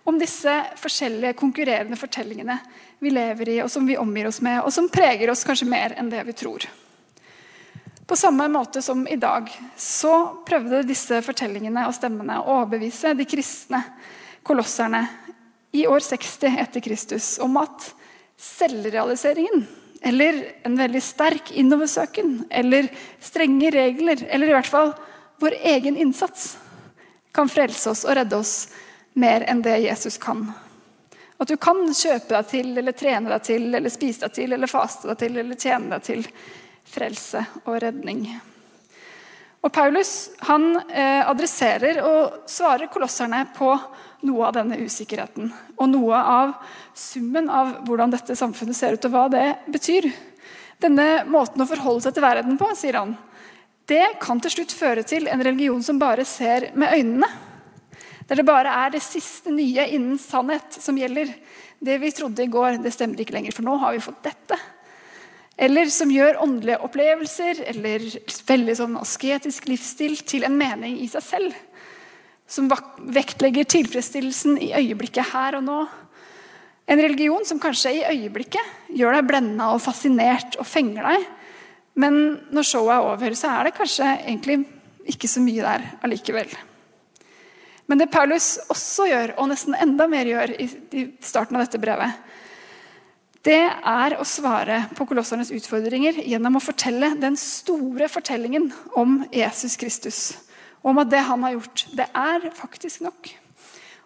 Om 0.09 0.17
disse 0.17 0.55
forskjellige 0.81 1.37
konkurrerende 1.37 1.99
fortellingene 1.99 2.57
vi 3.03 3.13
lever 3.13 3.53
i, 3.53 3.59
og 3.61 3.69
som 3.69 3.85
vi 3.85 3.99
omgir 4.01 4.31
oss 4.31 4.41
med, 4.41 4.63
og 4.63 4.73
som 4.73 4.89
preger 4.89 5.29
oss 5.29 5.45
kanskje 5.45 5.69
mer 5.69 5.93
enn 5.93 6.09
det 6.09 6.25
vi 6.25 6.35
tror. 6.41 6.65
På 8.07 8.15
samme 8.15 8.47
måte 8.47 8.81
som 8.81 9.07
i 9.07 9.15
dag 9.15 9.49
så 9.77 10.13
prøvde 10.47 10.85
disse 10.87 11.19
fortellingene 11.25 11.83
og 11.89 11.95
stemmene 11.95 12.39
å 12.39 12.61
overbevise 12.61 13.11
de 13.19 13.25
kristne 13.27 13.81
kolosserne 14.47 15.01
i 15.75 15.83
år 15.87 15.99
60 15.99 16.55
etter 16.61 16.83
Kristus 16.85 17.35
om 17.43 17.57
at 17.59 17.89
selvrealiseringen 18.39 19.65
eller 20.01 20.39
en 20.63 20.77
veldig 20.79 21.01
sterk 21.03 21.51
innoversøken 21.51 22.45
eller 22.49 22.87
strenge 23.19 23.71
regler, 23.73 24.23
eller 24.29 24.47
i 24.47 24.55
hvert 24.55 24.69
fall 24.71 24.93
vår 25.41 25.57
egen 25.73 25.97
innsats, 25.97 26.53
kan 27.35 27.49
frelse 27.49 27.89
oss 27.91 28.05
og 28.05 28.15
redde 28.15 28.39
oss 28.39 28.53
mer 29.17 29.43
enn 29.49 29.61
det 29.65 29.75
Jesus 29.83 30.17
kan. 30.21 30.45
At 31.37 31.49
du 31.51 31.57
kan 31.61 31.83
kjøpe 31.93 32.31
deg 32.33 32.47
til, 32.49 32.71
eller 32.77 32.95
trene 32.97 33.29
deg 33.29 33.43
til, 33.45 33.67
eller 33.75 33.93
spise 33.93 34.25
deg 34.25 34.37
til, 34.37 34.53
eller 34.55 34.71
faste 34.71 35.09
deg 35.11 35.19
til, 35.21 35.37
eller 35.43 35.59
tjene 35.59 35.91
deg 35.97 36.07
til 36.07 36.23
frelse 36.91 37.43
og 37.65 37.81
redning. 37.83 38.27
Og 39.65 39.73
Paulus 39.73 40.29
han 40.47 40.69
eh, 40.87 41.23
adresserer 41.27 41.99
og 42.05 42.49
svarer 42.49 42.91
kolosserne 42.93 43.41
på 43.57 43.71
noe 44.27 44.47
av 44.47 44.55
denne 44.55 44.77
usikkerheten. 44.79 45.49
Og 45.77 45.89
noe 45.91 46.19
av 46.21 46.53
summen 46.97 47.49
av 47.51 47.73
hvordan 47.87 48.13
dette 48.13 48.37
samfunnet 48.37 48.77
ser 48.77 48.95
ut, 48.95 49.07
og 49.09 49.13
hva 49.13 49.25
det 49.33 49.47
betyr. 49.73 50.09
Denne 50.81 51.25
måten 51.27 51.63
å 51.63 51.69
forholde 51.69 52.05
seg 52.05 52.15
til 52.15 52.25
verden 52.25 52.59
på, 52.59 52.69
sier 52.77 52.99
han, 52.99 53.15
det 53.87 54.19
kan 54.21 54.39
til 54.43 54.53
slutt 54.53 54.75
føre 54.75 55.03
til 55.07 55.29
en 55.31 55.43
religion 55.43 55.83
som 55.83 55.99
bare 55.99 56.25
ser 56.27 56.69
med 56.77 56.93
øynene. 56.93 57.29
Der 58.27 58.39
det 58.39 58.47
bare 58.47 58.71
er 58.85 58.91
det 58.91 59.03
siste 59.05 59.51
nye 59.55 59.85
innen 59.95 60.19
sannhet 60.19 60.75
som 60.83 60.97
gjelder. 60.99 61.31
Det 61.79 61.95
vi 62.01 62.11
trodde 62.11 62.43
i 62.43 62.51
går, 62.51 62.81
det 62.83 62.91
stemmer 62.91 63.21
ikke 63.23 63.37
lenger, 63.37 63.55
for 63.55 63.63
nå 63.63 63.77
har 63.79 63.95
vi 63.95 64.03
fått 64.03 64.25
dette. 64.27 64.57
Eller 65.57 65.89
som 65.89 66.11
gjør 66.13 66.37
åndelige 66.45 66.77
opplevelser 66.85 67.63
eller 67.71 68.03
veldig 68.47 68.75
sånn 68.77 68.97
asketisk 68.99 69.65
livsstil 69.71 70.19
til 70.21 70.45
en 70.45 70.57
mening 70.57 70.99
i 71.01 71.07
seg 71.09 71.25
selv. 71.25 71.55
Som 72.47 72.69
vektlegger 72.69 73.65
tilfredsstillelsen 73.67 74.59
i 74.61 74.69
øyeblikket 74.77 75.33
her 75.33 75.57
og 75.57 75.65
nå. 75.65 75.79
En 76.87 77.01
religion 77.01 77.43
som 77.43 77.59
kanskje 77.59 77.97
i 77.97 78.05
øyeblikket 78.05 78.93
gjør 78.95 79.17
deg 79.17 79.27
blenda 79.27 79.73
og 79.73 79.81
fascinert 79.83 80.55
og 80.61 80.69
fenger 80.69 81.09
deg, 81.09 81.25
men 81.97 82.19
når 82.53 82.67
showet 82.69 82.93
er 82.93 83.09
over, 83.09 83.35
så 83.35 83.49
er 83.51 83.67
det 83.67 83.75
kanskje 83.75 84.07
egentlig 84.13 84.61
ikke 85.09 85.27
så 85.31 85.41
mye 85.41 85.65
der 85.65 85.85
allikevel. 86.05 86.51
Men 87.87 88.01
det 88.01 88.11
Paulus 88.13 88.57
også 88.69 89.07
gjør, 89.09 89.33
og 89.39 89.49
nesten 89.49 89.75
enda 89.79 90.05
mer 90.11 90.27
gjør 90.29 90.53
i 90.59 91.05
starten 91.23 91.57
av 91.57 91.65
dette 91.65 91.81
brevet, 91.81 92.13
det 93.47 93.63
er 93.71 94.17
å 94.19 94.25
svare 94.27 94.81
på 94.97 95.05
kolossernes 95.07 95.53
utfordringer 95.55 96.19
gjennom 96.27 96.57
å 96.59 96.63
fortelle 96.63 97.13
den 97.19 97.37
store 97.39 98.09
fortellingen 98.11 98.69
om 98.99 99.21
Jesus 99.31 99.77
Kristus. 99.79 100.19
Om 100.83 100.99
at 100.99 101.11
det 101.11 101.23
han 101.29 101.45
har 101.45 101.55
gjort, 101.55 101.85
det 101.95 102.07
er 102.11 102.49
faktisk 102.57 103.05
nok. 103.05 103.29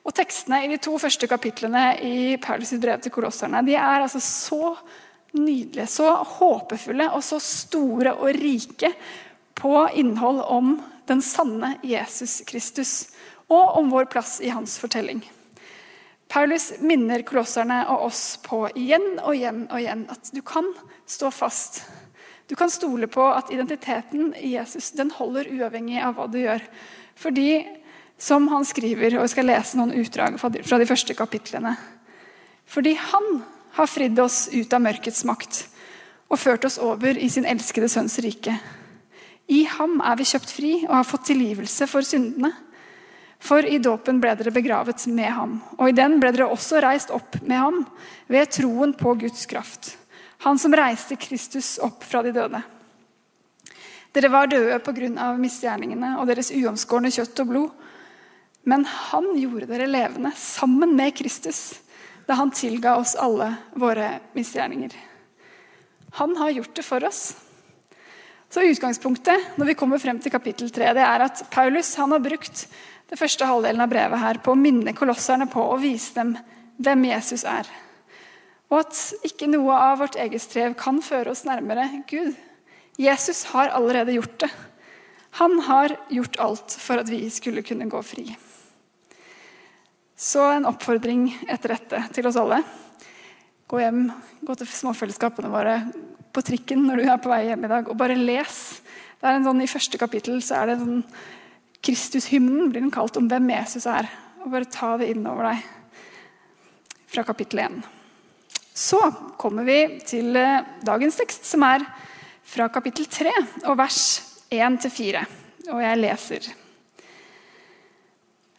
Og 0.05 0.13
Tekstene 0.17 0.63
i 0.65 0.69
de 0.71 0.77
to 0.81 0.93
første 1.01 1.29
kapitlene 1.29 1.85
i 2.05 2.37
Paulus' 2.41 2.77
brev 2.81 3.01
til 3.01 3.13
kolosserne 3.13 3.61
de 3.65 3.75
er 3.77 4.01
altså 4.05 4.21
så 4.21 4.75
nydelige, 5.37 5.87
så 5.87 6.09
håpefulle 6.37 7.11
og 7.15 7.23
så 7.25 7.39
store 7.41 8.15
og 8.17 8.33
rike 8.37 8.93
på 9.57 9.75
innhold 9.97 10.41
om 10.53 10.73
den 11.09 11.21
sanne 11.25 11.75
Jesus 11.85 12.41
Kristus 12.49 12.95
og 13.51 13.77
om 13.79 13.91
vår 13.93 14.09
plass 14.11 14.39
i 14.41 14.51
hans 14.53 14.77
fortelling. 14.81 15.21
Paulus 16.31 16.69
minner 16.79 17.25
kolosserne 17.27 17.81
og 17.91 18.05
oss 18.07 18.37
på 18.45 18.63
igjen 18.79 19.17
og 19.19 19.33
igjen 19.35 19.65
og 19.67 19.81
igjen 19.81 20.05
at 20.13 20.29
du 20.31 20.39
kan 20.47 20.69
stå 21.09 21.27
fast. 21.35 21.81
Du 22.47 22.55
kan 22.55 22.71
stole 22.71 23.09
på 23.11 23.25
at 23.31 23.51
identiteten 23.51 24.31
i 24.39 24.53
Jesus 24.53 24.93
den 24.95 25.11
holder 25.11 25.49
uavhengig 25.51 25.99
av 25.99 26.15
hva 26.15 26.29
du 26.31 26.39
gjør. 26.39 26.63
Fordi, 27.19 27.65
som 28.15 28.47
han 28.51 28.63
skriver, 28.67 29.17
og 29.17 29.25
jeg 29.25 29.33
skal 29.33 29.49
lese 29.49 29.79
noen 29.79 29.91
utdrag 29.99 30.39
fra 30.39 30.79
de 30.79 30.87
første 30.87 31.15
kapitlene 31.17 31.75
Fordi 32.65 32.93
han 32.95 33.43
har 33.75 33.91
fridd 33.91 34.19
oss 34.19 34.45
ut 34.53 34.73
av 34.73 34.83
mørkets 34.87 35.25
makt 35.27 35.65
og 36.31 36.39
ført 36.39 36.63
oss 36.63 36.79
over 36.79 37.17
i 37.19 37.27
sin 37.27 37.47
elskede 37.47 37.89
sønns 37.91 38.15
rike. 38.23 38.55
I 39.51 39.65
ham 39.67 39.99
er 39.99 40.15
vi 40.15 40.29
kjøpt 40.31 40.53
fri 40.55 40.73
og 40.85 40.93
har 40.95 41.07
fått 41.07 41.27
tilgivelse 41.27 41.87
for 41.91 42.07
syndene. 42.07 42.53
For 43.41 43.65
i 43.65 43.79
dåpen 43.81 44.19
ble 44.21 44.35
dere 44.37 44.53
begravet 44.53 45.07
med 45.09 45.31
ham, 45.33 45.55
og 45.79 45.89
i 45.89 45.95
den 45.97 46.19
ble 46.21 46.29
dere 46.33 46.51
også 46.53 46.81
reist 46.83 47.09
opp 47.13 47.39
med 47.41 47.57
ham 47.57 47.79
ved 48.29 48.53
troen 48.53 48.93
på 48.97 49.15
Guds 49.23 49.47
kraft. 49.49 49.95
Han 50.45 50.59
som 50.61 50.73
reiste 50.77 51.17
Kristus 51.21 51.75
opp 51.81 52.05
fra 52.05 52.21
de 52.25 52.33
døde. 52.35 52.61
Dere 54.11 54.29
var 54.29 54.49
døde 54.51 54.79
pga. 54.83 55.31
misgjerningene 55.39 56.17
og 56.19 56.27
deres 56.27 56.51
uomskårne 56.51 57.11
kjøtt 57.13 57.43
og 57.43 57.47
blod. 57.47 57.69
Men 58.63 58.85
han 58.85 59.31
gjorde 59.39 59.69
dere 59.69 59.89
levende 59.89 60.33
sammen 60.37 60.95
med 60.95 61.15
Kristus 61.17 61.79
da 62.27 62.37
han 62.37 62.51
tilga 62.53 62.95
oss 62.99 63.15
alle 63.17 63.49
våre 63.73 64.19
misgjerninger. 64.37 64.93
Han 66.21 66.35
har 66.37 66.53
gjort 66.53 66.75
det 66.77 66.85
for 66.85 67.03
oss. 67.07 67.33
Så 68.51 68.63
Utgangspunktet 68.67 69.57
når 69.57 69.71
vi 69.71 69.77
kommer 69.79 69.99
frem 69.99 70.19
til 70.19 70.31
kapittel 70.31 70.69
3, 70.69 70.93
det 70.95 71.03
er 71.07 71.23
at 71.25 71.43
Paulus 71.51 71.95
har 71.95 72.19
brukt 72.19 72.65
det 73.11 73.19
første 73.19 73.47
halvdelen 73.47 73.83
av 73.83 73.91
brevet 73.91 74.21
her 74.21 74.39
på 74.43 74.53
å 74.53 74.59
minne 74.59 74.95
kolosserne 74.95 75.49
på 75.51 75.63
å 75.67 75.79
vise 75.81 76.15
dem 76.15 76.35
hvem 76.81 77.09
Jesus 77.09 77.43
er. 77.47 77.67
Og 78.71 78.85
at 78.85 79.27
ikke 79.27 79.49
noe 79.51 79.75
av 79.75 79.99
vårt 79.99 80.15
eget 80.15 80.43
strev 80.43 80.77
kan 80.79 81.01
føre 81.03 81.33
oss 81.33 81.43
nærmere 81.43 81.89
Gud. 82.07 82.37
Jesus 83.01 83.43
har 83.51 83.73
allerede 83.75 84.15
gjort 84.15 84.37
det. 84.45 84.49
Han 85.41 85.59
har 85.67 85.95
gjort 86.11 86.39
alt 86.43 86.77
for 86.79 87.03
at 87.03 87.11
vi 87.11 87.25
skulle 87.31 87.65
kunne 87.67 87.89
gå 87.91 87.99
fri. 88.03 88.29
Så 90.15 90.43
en 90.53 90.67
oppfordring 90.69 91.27
etter 91.49 91.75
dette 91.75 92.01
til 92.15 92.27
oss 92.29 92.39
alle. 92.39 92.61
Gå 93.71 93.79
hjem, 93.81 94.05
gå 94.43 94.55
til 94.59 94.71
småfellesskapene 94.71 95.51
våre 95.51 95.75
på 96.31 96.43
trikken 96.47 96.83
når 96.87 97.01
du 97.01 97.09
er 97.09 97.19
på 97.19 97.31
vei 97.31 97.43
hjem 97.49 97.67
i 97.67 97.71
dag, 97.71 97.91
og 97.91 97.99
bare 97.99 98.15
les. 98.15 98.57
Det 99.19 99.27
er 99.27 99.39
en 99.39 99.47
sånn, 99.47 99.63
I 99.63 99.71
første 99.71 99.99
kapittel 99.99 100.39
så 100.43 100.61
er 100.61 100.71
det 100.71 100.77
en 100.77 100.83
sånn 100.85 101.05
Kristushymnen 101.81 102.69
blir 102.69 102.83
den 102.83 102.93
kalt 102.93 103.17
om 103.17 103.29
hvem 103.29 103.49
Jesus 103.53 103.87
er. 103.89 104.09
Og 104.41 104.51
Bare 104.53 104.69
ta 104.69 104.93
det 105.01 105.09
inn 105.13 105.25
over 105.29 105.49
deg 105.49 105.65
fra 107.11 107.25
kapittel 107.27 107.63
1. 107.65 107.81
Så 108.73 108.99
kommer 109.41 109.67
vi 109.67 109.79
til 110.07 110.35
eh, 110.39 110.63
dagens 110.87 111.17
tekst, 111.19 111.45
som 111.49 111.65
er 111.67 111.83
fra 112.47 112.69
kapittel 112.71 113.07
3 113.09 113.33
og 113.65 113.75
vers 113.79 114.01
1-4. 114.51 115.23
Og 115.71 115.81
jeg 115.83 115.99
leser. 115.99 116.47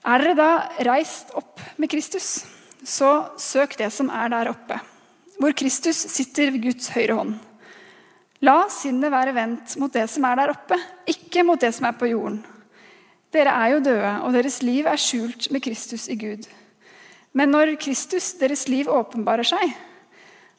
Er 0.02 0.22
dere 0.22 0.34
da 0.34 0.50
reist 0.90 1.30
opp 1.38 1.62
med 1.78 1.90
Kristus, 1.92 2.42
så 2.82 3.30
søk 3.38 3.76
det 3.78 3.92
som 3.94 4.10
er 4.10 4.32
der 4.32 4.50
oppe, 4.50 4.80
hvor 5.38 5.54
Kristus 5.54 6.00
sitter 6.10 6.50
ved 6.50 6.64
Guds 6.66 6.90
høyre 6.90 7.18
hånd. 7.20 7.36
La 8.42 8.64
sinnet 8.74 9.12
være 9.14 9.34
vendt 9.36 9.76
mot 9.78 9.92
det 9.94 10.08
som 10.10 10.26
er 10.26 10.40
der 10.40 10.52
oppe, 10.56 10.78
ikke 11.06 11.44
mot 11.46 11.60
det 11.62 11.70
som 11.76 11.86
er 11.86 11.94
på 11.94 12.10
jorden. 12.10 12.40
Dere 13.32 13.52
er 13.56 13.72
jo 13.72 13.84
døde, 13.84 14.12
og 14.26 14.34
deres 14.36 14.60
liv 14.62 14.86
er 14.88 15.00
skjult 15.00 15.48
med 15.52 15.62
Kristus 15.64 16.08
i 16.12 16.18
Gud. 16.20 16.48
Men 17.32 17.48
når 17.48 17.76
Kristus, 17.80 18.34
deres 18.36 18.66
liv, 18.68 18.90
åpenbarer 18.92 19.46
seg, 19.48 19.72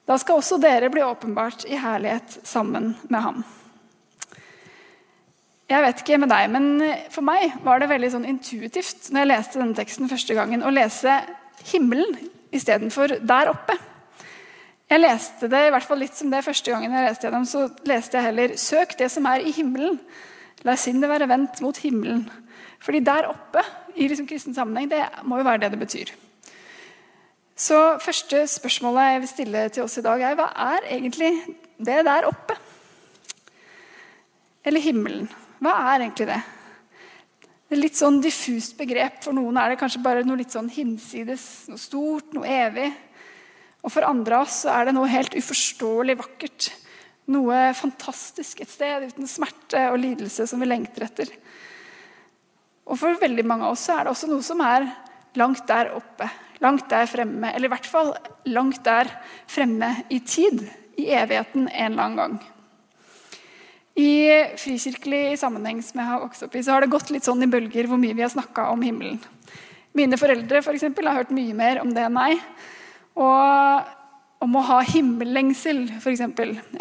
da 0.10 0.18
skal 0.20 0.42
også 0.42 0.58
dere 0.60 0.90
bli 0.92 1.04
åpenbart 1.06 1.68
i 1.70 1.78
herlighet 1.80 2.40
sammen 2.44 2.96
med 3.08 3.22
ham. 3.24 3.44
Jeg 5.70 5.86
vet 5.86 6.02
ikke 6.02 6.20
med 6.20 6.30
deg, 6.30 6.50
men 6.52 6.66
For 7.14 7.26
meg 7.26 7.54
var 7.64 7.80
det 7.80 7.90
veldig 7.90 8.10
sånn 8.18 8.28
intuitivt 8.30 9.10
når 9.14 9.24
jeg 9.24 9.32
leste 9.32 9.62
denne 9.62 9.78
teksten 9.78 10.12
første 10.12 10.36
gangen, 10.38 10.66
å 10.66 10.74
lese 10.74 11.22
himmelen 11.72 12.18
istedenfor 12.54 13.20
der 13.22 13.54
oppe. 13.54 13.78
Jeg 14.92 15.02
leste 15.02 15.48
det 15.50 15.62
i 15.68 15.72
hvert 15.74 15.88
fall 15.88 16.04
litt 16.04 16.18
som 16.18 16.30
det 16.30 16.44
første 16.46 16.74
gangen 16.74 16.92
jeg 16.94 17.08
leste 17.08 17.26
gjennom, 17.26 17.48
så 17.50 17.70
leste 17.88 18.18
jeg 18.18 18.28
heller 18.28 18.58
'Søk 18.58 18.98
det 19.00 19.10
som 19.12 19.26
er 19.26 19.42
i 19.42 19.54
himmelen'. 19.56 19.98
La 20.64 20.76
sinnet 20.76 21.10
være 21.10 21.28
vendt 21.28 21.62
mot 21.62 21.78
himmelen. 21.78 22.30
Fordi 22.84 23.00
der 23.04 23.30
oppe, 23.32 23.64
i 23.96 24.10
liksom 24.10 24.28
kristen 24.28 24.56
sammenheng, 24.56 24.90
det 24.92 25.02
må 25.24 25.40
jo 25.40 25.48
være 25.48 25.64
det 25.64 25.74
det 25.74 25.82
betyr. 25.84 26.12
Så 27.56 27.78
første 28.02 28.42
spørsmålet 28.50 29.12
jeg 29.12 29.22
vil 29.22 29.32
stille 29.32 29.68
til 29.70 29.86
oss 29.86 30.00
i 30.02 30.04
dag, 30.06 30.22
er 30.22 30.36
hva 30.40 30.50
er 30.74 30.90
egentlig 30.96 31.32
det 31.78 32.02
der 32.08 32.28
oppe? 32.28 32.58
Eller 34.66 34.84
himmelen? 34.84 35.30
Hva 35.64 35.76
er 35.94 36.02
egentlig 36.02 36.28
det? 36.32 36.42
Det 37.74 37.78
er 37.78 37.82
litt 37.82 37.98
sånn 37.98 38.20
diffust 38.24 38.76
begrep. 38.78 39.22
For 39.26 39.36
noen 39.36 39.58
er 39.58 39.72
det 39.72 39.80
kanskje 39.82 40.04
bare 40.04 40.26
noe 40.26 40.40
litt 40.42 40.54
sånn 40.54 40.72
hinsides, 40.72 41.68
noe 41.72 41.82
stort, 41.82 42.34
noe 42.36 42.50
evig. 42.50 42.90
Og 43.84 43.92
for 43.92 44.08
andre 44.08 44.40
av 44.40 44.48
oss 44.48 44.64
er 44.70 44.88
det 44.88 44.96
noe 44.96 45.12
helt 45.12 45.36
uforståelig 45.40 46.18
vakkert. 46.20 46.70
Noe 47.34 47.60
fantastisk, 47.78 48.62
et 48.62 48.72
sted 48.72 49.08
uten 49.08 49.30
smerte 49.32 49.88
og 49.92 50.00
lidelse 50.04 50.48
som 50.50 50.62
vi 50.64 50.68
lengter 50.68 51.08
etter. 51.08 51.32
Og 52.90 53.00
for 53.00 53.20
veldig 53.20 53.46
mange 53.48 53.68
av 53.68 53.78
oss 53.78 53.86
er 53.92 54.04
det 54.04 54.14
også 54.14 54.30
noe 54.32 54.44
som 54.46 54.62
er 54.66 54.88
langt 55.40 55.64
der 55.70 55.94
oppe, 55.96 56.28
langt 56.64 56.90
der 56.92 57.08
fremme. 57.10 57.54
Eller 57.54 57.70
i 57.70 57.74
hvert 57.74 57.90
fall 57.90 58.14
langt 58.50 58.84
der 58.86 59.10
fremme 59.50 59.96
i 60.14 60.20
tid, 60.20 60.66
i 61.00 61.08
evigheten 61.16 61.70
en 61.70 61.94
eller 61.94 62.04
annen 62.04 62.20
gang. 62.20 62.36
I 63.94 64.12
frikirkelig 64.58 65.38
sammenheng 65.42 65.82
som 65.86 66.02
jeg 66.02 66.10
har 66.10 66.22
vokst 66.24 66.46
opp 66.46 66.56
i, 66.58 66.64
så 66.66 66.74
har 66.74 66.84
det 66.84 66.94
gått 66.94 67.12
litt 67.14 67.26
sånn 67.28 67.46
i 67.46 67.50
bølger 67.50 67.90
hvor 67.90 68.02
mye 68.02 68.16
vi 68.18 68.26
har 68.26 68.32
snakka 68.34 68.72
om 68.74 68.82
himmelen. 68.86 69.20
Mine 69.94 70.18
foreldre 70.18 70.64
for 70.66 70.74
eksempel, 70.74 71.06
har 71.06 71.22
hørt 71.22 71.34
mye 71.34 71.54
mer 71.54 71.82
om 71.84 71.92
det 71.94 72.08
enn 72.08 72.16
meg. 72.16 72.42
Og 73.14 73.92
om 74.44 74.58
å 74.58 74.64
ha 74.66 74.80
himmellengsel, 74.84 75.86
f.eks. 76.02 76.24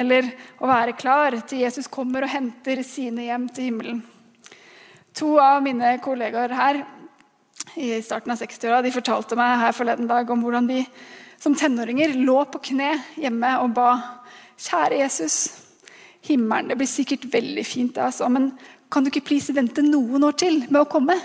Eller 0.01 0.33
å 0.59 0.71
være 0.71 0.97
klar 0.99 1.37
til 1.45 1.63
Jesus 1.63 1.91
kommer 1.93 2.25
og 2.25 2.33
henter 2.33 2.81
sine 2.87 3.29
hjem 3.29 3.47
til 3.53 3.69
himmelen. 3.69 4.01
To 5.19 5.37
av 5.43 5.61
mine 5.65 5.97
kollegaer 6.05 6.55
her 6.57 6.83
i 7.77 7.95
starten 8.05 8.33
av 8.33 8.41
60-åra 8.41 8.93
fortalte 8.95 9.37
meg 9.37 9.61
her 9.61 9.75
forleden 9.77 10.09
dag 10.09 10.31
om 10.33 10.41
hvordan 10.45 10.69
de 10.71 10.81
som 11.43 11.57
tenåringer 11.59 12.15
lå 12.23 12.39
på 12.49 12.61
kne 12.71 12.95
hjemme 13.21 13.57
og 13.63 13.75
ba 13.77 13.91
Kjære 14.63 15.01
Jesus, 15.01 15.37
himmelen. 16.29 16.69
Det 16.71 16.77
blir 16.79 16.87
sikkert 16.87 17.25
veldig 17.33 17.65
fint, 17.67 17.97
altså, 17.99 18.29
men 18.31 18.53
kan 18.93 19.03
du 19.03 19.09
ikke 19.11 19.25
please 19.33 19.55
vente 19.57 19.83
noen 19.83 20.23
år 20.29 20.37
til 20.39 20.61
med 20.69 20.85
å 20.85 20.91
komme 20.93 21.17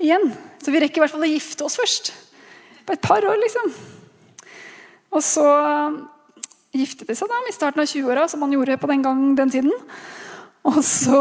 igjen? 0.00 0.30
Så 0.62 0.72
vi 0.72 0.80
rekker 0.80 1.02
i 1.02 1.04
hvert 1.04 1.12
fall 1.12 1.26
å 1.26 1.28
gifte 1.28 1.66
oss 1.66 1.76
først. 1.76 2.12
På 2.86 2.94
et 2.94 3.04
par 3.04 3.26
år, 3.28 3.36
liksom. 3.42 3.74
Og 5.12 5.20
så 5.26 5.44
giftet 6.72 7.10
de 7.10 7.18
seg 7.18 7.28
da 7.28 7.42
i 7.44 7.52
starten 7.52 7.82
av 7.82 7.90
20-åra, 7.90 8.24
som 8.30 8.40
man 8.40 8.54
gjorde 8.54 8.78
på 8.80 8.88
den 8.88 9.04
gang 9.04 9.20
den 9.36 9.52
tiden. 9.52 9.74
Og 10.64 10.80
så 10.86 11.20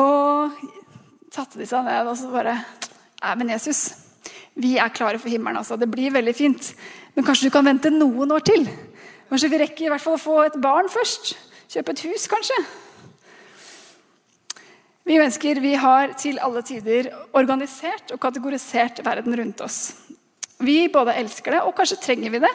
satte 1.31 1.59
de 1.59 1.67
seg 1.67 1.85
ned 1.88 2.09
og 2.11 2.17
så 2.19 2.31
bare 2.31 2.57
Nei, 3.21 3.35
men 3.38 3.51
Jesus, 3.53 3.91
vi 4.57 4.79
er 4.81 4.89
klare 4.89 5.19
for 5.21 5.29
himmelen. 5.29 5.59
altså. 5.59 5.75
Det 5.77 5.85
blir 5.91 6.09
veldig 6.09 6.33
fint. 6.33 6.71
Men 7.13 7.25
kanskje 7.27 7.51
du 7.51 7.53
kan 7.53 7.67
vente 7.67 7.91
noen 7.93 8.31
år 8.33 8.41
til? 8.41 8.65
Kanskje 9.29 9.50
vi 9.51 9.59
rekker 9.61 9.85
i 9.85 9.91
hvert 9.93 10.01
fall 10.01 10.17
å 10.17 10.21
få 10.23 10.38
et 10.47 10.57
barn 10.63 10.89
først? 10.89 11.35
Kjøpe 11.69 11.93
et 11.93 12.01
hus, 12.07 12.25
kanskje? 12.31 12.57
Vi 15.05 15.19
mennesker 15.19 15.61
vi 15.61 15.75
har 15.77 16.15
til 16.17 16.41
alle 16.41 16.65
tider 16.65 17.11
organisert 17.38 18.09
og 18.09 18.23
kategorisert 18.25 19.05
verden 19.05 19.38
rundt 19.38 19.61
oss. 19.61 19.79
Vi 20.61 20.89
både 20.93 21.19
elsker 21.21 21.59
det, 21.59 21.61
og 21.61 21.77
kanskje 21.77 22.01
trenger 22.01 22.33
vi 22.33 22.41
det 22.41 22.53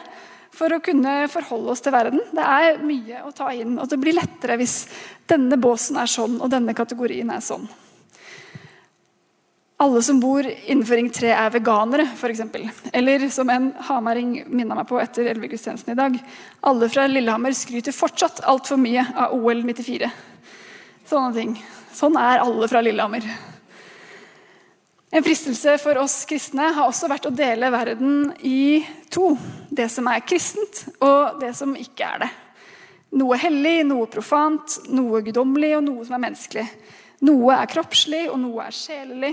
for 0.57 0.75
å 0.75 0.83
kunne 0.83 1.15
forholde 1.31 1.71
oss 1.71 1.83
til 1.85 1.95
verden. 1.95 2.21
Det 2.35 2.43
er 2.43 2.83
mye 2.83 3.23
å 3.23 3.33
ta 3.35 3.53
inn, 3.55 3.79
og 3.79 3.87
det 3.87 4.03
blir 4.03 4.19
lettere 4.19 4.59
hvis 4.59 4.81
denne 5.31 5.55
båsen 5.59 5.99
er 6.03 6.11
sånn 6.11 6.41
og 6.41 6.51
denne 6.51 6.75
kategorien 6.75 7.31
er 7.31 7.43
sånn. 7.43 7.67
Alle 9.79 10.01
som 10.01 10.19
bor 10.19 10.47
innenfor 10.65 10.95
Ring 10.97 11.09
3, 11.13 11.27
er 11.37 11.51
veganere, 11.53 12.07
f.eks. 12.17 12.39
Eller 12.97 13.29
som 13.29 13.49
en 13.53 13.67
hamaring 13.85 14.31
minna 14.49 14.73
meg 14.73 14.87
på 14.89 14.97
etter 14.97 15.27
elvegudstjenesten 15.29 15.93
i 15.93 15.97
dag. 15.99 16.15
Alle 16.65 16.87
fra 16.89 17.03
Lillehammer 17.05 17.53
skryter 17.53 17.93
fortsatt 17.93 18.41
altfor 18.49 18.79
mye 18.81 19.03
av 19.13 19.35
OL 19.37 19.61
94. 19.67 20.09
Sånne 21.05 21.29
ting. 21.35 21.51
Sånn 21.93 22.17
er 22.17 22.41
alle 22.41 22.69
fra 22.71 22.81
Lillehammer. 22.81 23.27
En 25.13 25.23
fristelse 25.23 25.75
for 25.79 25.99
oss 26.01 26.15
kristne 26.25 26.71
har 26.73 26.89
også 26.89 27.07
vært 27.11 27.27
å 27.29 27.31
dele 27.37 27.69
verden 27.71 28.31
i 28.41 28.81
to. 29.13 29.35
Det 29.69 29.91
som 29.93 30.09
er 30.09 30.25
kristent, 30.25 30.87
og 31.05 31.37
det 31.43 31.51
som 31.59 31.75
ikke 31.77 32.07
er 32.15 32.23
det. 32.25 32.31
Noe 33.21 33.37
hellig, 33.39 33.85
noe 33.85 34.09
profant, 34.09 34.79
noe 34.89 35.21
guddommelig 35.23 35.75
og 35.77 35.85
noe 35.85 36.07
som 36.09 36.17
er 36.17 36.23
menneskelig. 36.25 36.65
Noe 37.29 37.61
er 37.61 37.69
kroppslig, 37.69 38.23
og 38.33 38.41
noe 38.41 38.65
er 38.65 38.75
sjelelig. 38.75 39.31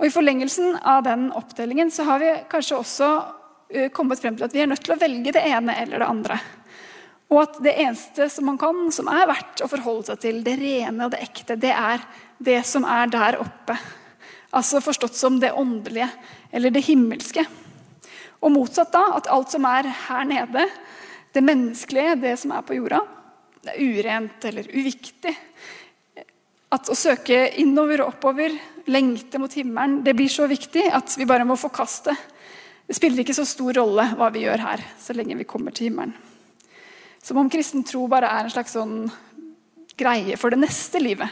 Og 0.00 0.06
I 0.08 0.12
forlengelsen 0.14 0.78
av 0.80 1.02
den 1.04 1.26
oppdelingen 1.36 1.90
så 1.92 2.06
har 2.08 2.22
vi 2.22 2.30
kanskje 2.48 2.78
også 2.78 3.08
eh, 3.68 3.90
kommet 3.92 4.22
frem 4.22 4.38
til 4.38 4.46
at 4.46 4.54
vi 4.56 4.62
er 4.64 4.70
nødt 4.70 4.80
til 4.86 4.94
å 4.94 5.00
velge 5.00 5.34
det 5.36 5.42
ene 5.44 5.74
eller 5.76 6.00
det 6.00 6.08
andre. 6.08 6.38
Og 7.28 7.42
at 7.42 7.58
det 7.62 7.74
eneste 7.82 8.30
som 8.32 8.48
man 8.48 8.56
kan, 8.58 8.86
som 8.96 9.10
er 9.12 9.28
verdt 9.28 9.60
å 9.60 9.68
forholde 9.68 10.08
seg 10.08 10.22
til, 10.22 10.38
det 10.46 10.56
rene 10.56 11.04
og 11.04 11.12
det 11.12 11.20
ekte, 11.26 11.58
det 11.60 11.74
er 11.76 12.00
det 12.40 12.62
som 12.64 12.88
er 12.88 13.12
der 13.12 13.38
oppe. 13.44 13.76
Altså 14.56 14.80
forstått 14.82 15.20
som 15.20 15.36
det 15.42 15.52
åndelige 15.52 16.08
eller 16.50 16.72
det 16.72 16.86
himmelske. 16.88 17.44
Og 18.40 18.56
motsatt 18.56 18.96
da, 18.96 19.04
at 19.20 19.28
alt 19.28 19.52
som 19.52 19.68
er 19.68 19.92
her 20.08 20.24
nede, 20.24 20.64
det 21.36 21.44
menneskelige, 21.44 22.16
det 22.24 22.34
som 22.40 22.56
er 22.56 22.64
på 22.66 22.80
jorda, 22.80 23.04
det 23.60 23.76
er 23.76 24.00
urent 24.00 24.48
eller 24.48 24.72
uviktig. 24.72 25.36
At 26.72 26.88
å 26.88 26.96
søke 26.96 27.44
innover 27.60 28.00
og 28.00 28.14
oppover, 28.14 28.56
lengte 28.90 29.40
mot 29.40 29.52
himmelen, 29.54 30.00
det 30.04 30.14
blir 30.18 30.30
så 30.30 30.48
viktig 30.50 30.86
at 30.92 31.14
vi 31.18 31.28
bare 31.28 31.46
må 31.48 31.56
forkaste. 31.58 32.14
Det 32.86 32.96
spiller 32.98 33.22
ikke 33.22 33.36
så 33.36 33.46
stor 33.46 33.76
rolle 33.78 34.06
hva 34.18 34.30
vi 34.34 34.44
gjør 34.44 34.64
her, 34.64 34.82
så 34.98 35.14
lenge 35.14 35.38
vi 35.38 35.48
kommer 35.48 35.74
til 35.74 35.90
himmelen. 35.90 36.14
Som 37.22 37.38
om 37.38 37.50
kristen 37.52 37.84
tro 37.86 38.06
bare 38.10 38.30
er 38.32 38.46
en 38.46 38.52
slags 38.52 38.74
sånn 38.74 39.04
greie 40.00 40.38
for 40.40 40.50
det 40.50 40.62
neste 40.62 41.02
livet. 41.02 41.28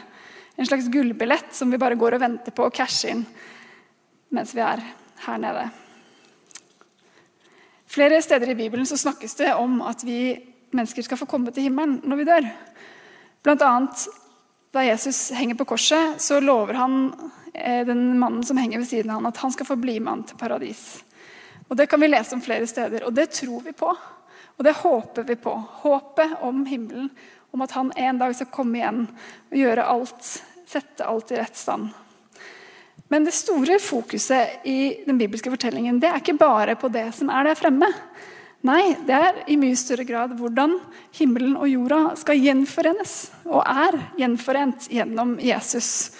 En 0.58 0.66
slags 0.68 0.90
gullbillett 0.92 1.54
som 1.56 1.70
vi 1.72 1.80
bare 1.80 1.98
går 1.98 2.16
og 2.16 2.22
venter 2.22 2.54
på 2.54 2.66
å 2.66 2.74
cashe 2.74 3.14
inn 3.14 3.26
mens 4.34 4.50
vi 4.52 4.60
er 4.60 4.82
her 5.24 5.38
nede. 5.40 5.62
Flere 7.88 8.20
steder 8.20 8.50
i 8.52 8.58
Bibelen 8.58 8.86
så 8.86 8.98
snakkes 9.00 9.38
det 9.38 9.54
om 9.56 9.80
at 9.88 10.02
vi 10.04 10.36
mennesker 10.76 11.06
skal 11.06 11.16
få 11.16 11.28
komme 11.30 11.54
til 11.54 11.64
himmelen 11.68 12.02
når 12.04 12.20
vi 12.20 12.26
dør. 12.28 12.48
Blant 13.46 13.64
annet 13.64 14.04
da 14.78 14.84
Jesus 14.84 15.30
henger 15.30 15.54
på 15.58 15.64
korset, 15.64 16.20
så 16.22 16.40
lover 16.40 16.74
han 16.74 17.14
eh, 17.54 17.86
den 17.86 18.18
mannen 18.18 18.44
som 18.46 18.56
henger 18.56 18.78
ved 18.78 18.86
siden 18.86 19.10
av 19.10 19.18
han, 19.18 19.26
at 19.26 19.40
han 19.42 19.52
skal 19.52 19.66
få 19.66 19.76
bli 19.76 19.96
med 20.00 20.12
han 20.12 20.22
til 20.28 20.38
paradis. 20.38 20.82
Og 21.68 21.76
Det 21.76 21.88
kan 21.90 22.00
vi 22.00 22.08
lese 22.08 22.36
om 22.36 22.42
flere 22.42 22.66
steder, 22.66 23.04
og 23.04 23.12
det 23.14 23.26
tror 23.34 23.64
vi 23.64 23.74
på. 23.74 23.90
Og 24.56 24.64
det 24.64 24.76
håper 24.78 25.26
vi 25.26 25.36
på. 25.36 25.52
Håpet 25.82 26.36
om 26.46 26.62
himmelen, 26.66 27.10
om 27.50 27.64
at 27.66 27.74
han 27.74 27.90
en 27.96 28.20
dag 28.22 28.36
skal 28.36 28.52
komme 28.54 28.78
igjen 28.78 29.02
og 29.50 29.58
gjøre 29.58 29.88
alt, 29.90 30.30
sette 30.68 31.06
alt 31.06 31.34
i 31.34 31.40
rett 31.40 31.58
stand. 31.58 31.90
Men 33.10 33.26
det 33.26 33.34
store 33.34 33.80
fokuset 33.82 34.66
i 34.68 35.02
den 35.06 35.18
bibelske 35.18 35.50
fortellingen 35.50 35.98
det 35.98 36.10
er 36.12 36.22
ikke 36.22 36.38
bare 36.38 36.76
på 36.78 36.90
det 36.92 37.08
som 37.16 37.32
er 37.34 37.50
der 37.50 37.58
fremme. 37.58 37.90
Nei, 38.66 38.96
det 39.06 39.14
er 39.14 39.36
i 39.46 39.54
mye 39.58 39.76
større 39.78 40.02
grad 40.02 40.32
hvordan 40.34 40.74
himmelen 41.14 41.54
og 41.60 41.68
jorda 41.70 42.00
skal 42.18 42.40
gjenforenes, 42.42 43.12
og 43.46 43.62
er 43.62 43.94
gjenforent 44.18 44.88
gjennom 44.90 45.36
Jesus. 45.38 46.10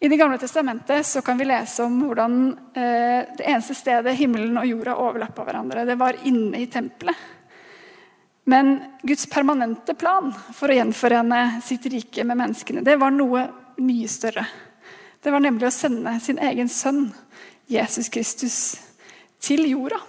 I 0.00 0.08
Det 0.08 0.18
gamle 0.20 0.36
testamentet 0.40 1.08
kan 1.24 1.40
vi 1.40 1.48
lese 1.48 1.84
om 1.84 1.96
hvordan 2.04 2.36
eh, 2.72 3.24
det 3.36 3.46
eneste 3.46 3.76
stedet 3.76 4.16
himmelen 4.16 4.56
og 4.60 4.68
jorda 4.68 4.98
overlappa 5.00 5.44
hverandre, 5.44 5.86
det 5.88 5.96
var 6.00 6.20
inne 6.28 6.60
i 6.60 6.68
tempelet. 6.72 7.16
Men 8.44 8.78
Guds 9.02 9.26
permanente 9.30 9.94
plan 9.96 10.32
for 10.56 10.68
å 10.68 10.76
gjenforene 10.76 11.60
sitt 11.64 11.88
rike 11.92 12.24
med 12.24 12.40
menneskene, 12.40 12.84
det 12.84 12.96
var 13.00 13.12
noe 13.16 13.46
mye 13.80 14.08
større. 14.12 14.44
Det 15.20 15.32
var 15.32 15.44
nemlig 15.44 15.68
å 15.68 15.72
sende 15.72 16.16
sin 16.20 16.40
egen 16.40 16.68
sønn, 16.68 17.06
Jesus 17.68 18.08
Kristus, 18.12 18.56
til 19.40 19.68
jorda. 19.68 20.00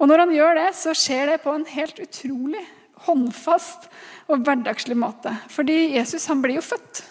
Og 0.00 0.08
når 0.08 0.24
han 0.24 0.34
gjør 0.34 0.56
det, 0.56 0.68
så 0.80 0.94
skjer 0.96 1.34
det 1.34 1.42
på 1.44 1.52
en 1.52 1.66
helt 1.68 2.00
utrolig 2.00 2.62
håndfast 3.06 3.88
og 4.30 4.44
hverdagslig 4.46 4.96
måte. 4.98 5.32
Fordi 5.52 5.92
Jesus 5.96 6.26
han 6.30 6.40
blir 6.44 6.58
jo 6.58 6.64
født. 6.64 7.02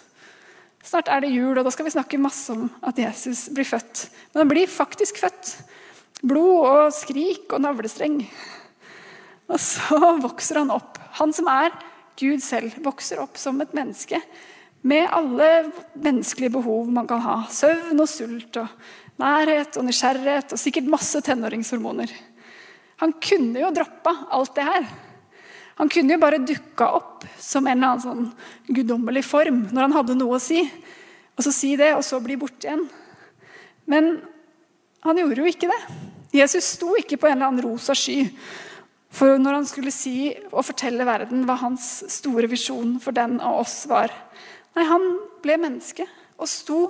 Snart 0.86 1.10
er 1.12 1.22
det 1.22 1.32
jul, 1.34 1.54
og 1.54 1.66
da 1.66 1.70
skal 1.74 1.86
vi 1.86 1.92
snakke 1.94 2.20
masse 2.20 2.50
om 2.54 2.66
at 2.86 2.98
Jesus 2.98 3.48
blir 3.54 3.68
født. 3.68 4.08
Men 4.32 4.42
han 4.42 4.50
blir 4.50 4.70
faktisk 4.70 5.20
født. 5.22 5.52
Blod 6.26 6.66
og 6.66 6.94
skrik 6.96 7.52
og 7.54 7.62
navlestreng. 7.62 8.22
Og 9.50 9.60
så 9.60 9.98
vokser 10.22 10.62
han 10.62 10.72
opp. 10.74 10.98
Han 11.20 11.34
som 11.36 11.50
er 11.52 11.74
Gud 12.20 12.42
selv, 12.44 12.74
vokser 12.84 13.20
opp 13.22 13.38
som 13.40 13.60
et 13.62 13.76
menneske 13.76 14.18
med 14.82 15.08
alle 15.12 15.70
menneskelige 15.94 16.54
behov 16.56 16.88
man 16.92 17.08
kan 17.08 17.20
ha. 17.24 17.36
Søvn 17.52 18.00
og 18.00 18.08
sult 18.08 18.56
og 18.60 18.68
nærhet 19.20 19.76
og 19.76 19.84
nysgjerrighet 19.84 20.54
og 20.56 20.60
sikkert 20.60 20.88
masse 20.88 21.20
tenåringshormoner. 21.24 22.12
Han 23.00 23.14
kunne 23.22 23.62
jo 23.62 23.70
droppa 23.74 24.12
alt 24.36 24.54
det 24.58 24.66
her. 24.66 24.88
Han 25.80 25.88
kunne 25.88 26.12
jo 26.12 26.20
bare 26.20 26.42
dukka 26.44 26.90
opp 26.98 27.24
som 27.40 27.64
en 27.64 27.78
eller 27.78 27.94
annen 27.94 28.04
sånn 28.04 28.74
guddommelig 28.76 29.22
form 29.24 29.62
når 29.70 29.86
han 29.86 29.96
hadde 29.96 30.16
noe 30.18 30.36
å 30.36 30.42
si. 30.42 30.60
Og 31.38 31.46
så 31.46 31.52
si 31.56 31.72
det, 31.80 31.94
og 31.96 32.04
så 32.04 32.20
bli 32.20 32.36
borte 32.36 32.68
igjen. 32.68 32.82
Men 33.88 34.10
han 35.06 35.16
gjorde 35.16 35.40
jo 35.40 35.48
ikke 35.48 35.70
det. 35.70 35.80
Jesus 36.36 36.74
sto 36.76 36.92
ikke 37.00 37.16
på 37.16 37.30
en 37.30 37.38
eller 37.38 37.48
annen 37.48 37.64
rosa 37.64 37.96
sky 37.96 38.26
for 39.10 39.40
når 39.40 39.56
han 39.58 39.66
skulle 39.66 39.94
si 39.94 40.30
og 40.52 40.62
fortelle 40.68 41.06
verden 41.08 41.42
hva 41.48 41.56
hans 41.64 41.88
store 42.12 42.46
visjon 42.50 42.98
for 43.02 43.16
den 43.16 43.40
og 43.40 43.64
oss 43.64 43.82
var. 43.90 44.12
Nei, 44.76 44.84
han 44.86 45.06
ble 45.42 45.56
menneske 45.64 46.06
og 46.40 46.48
sto 46.48 46.80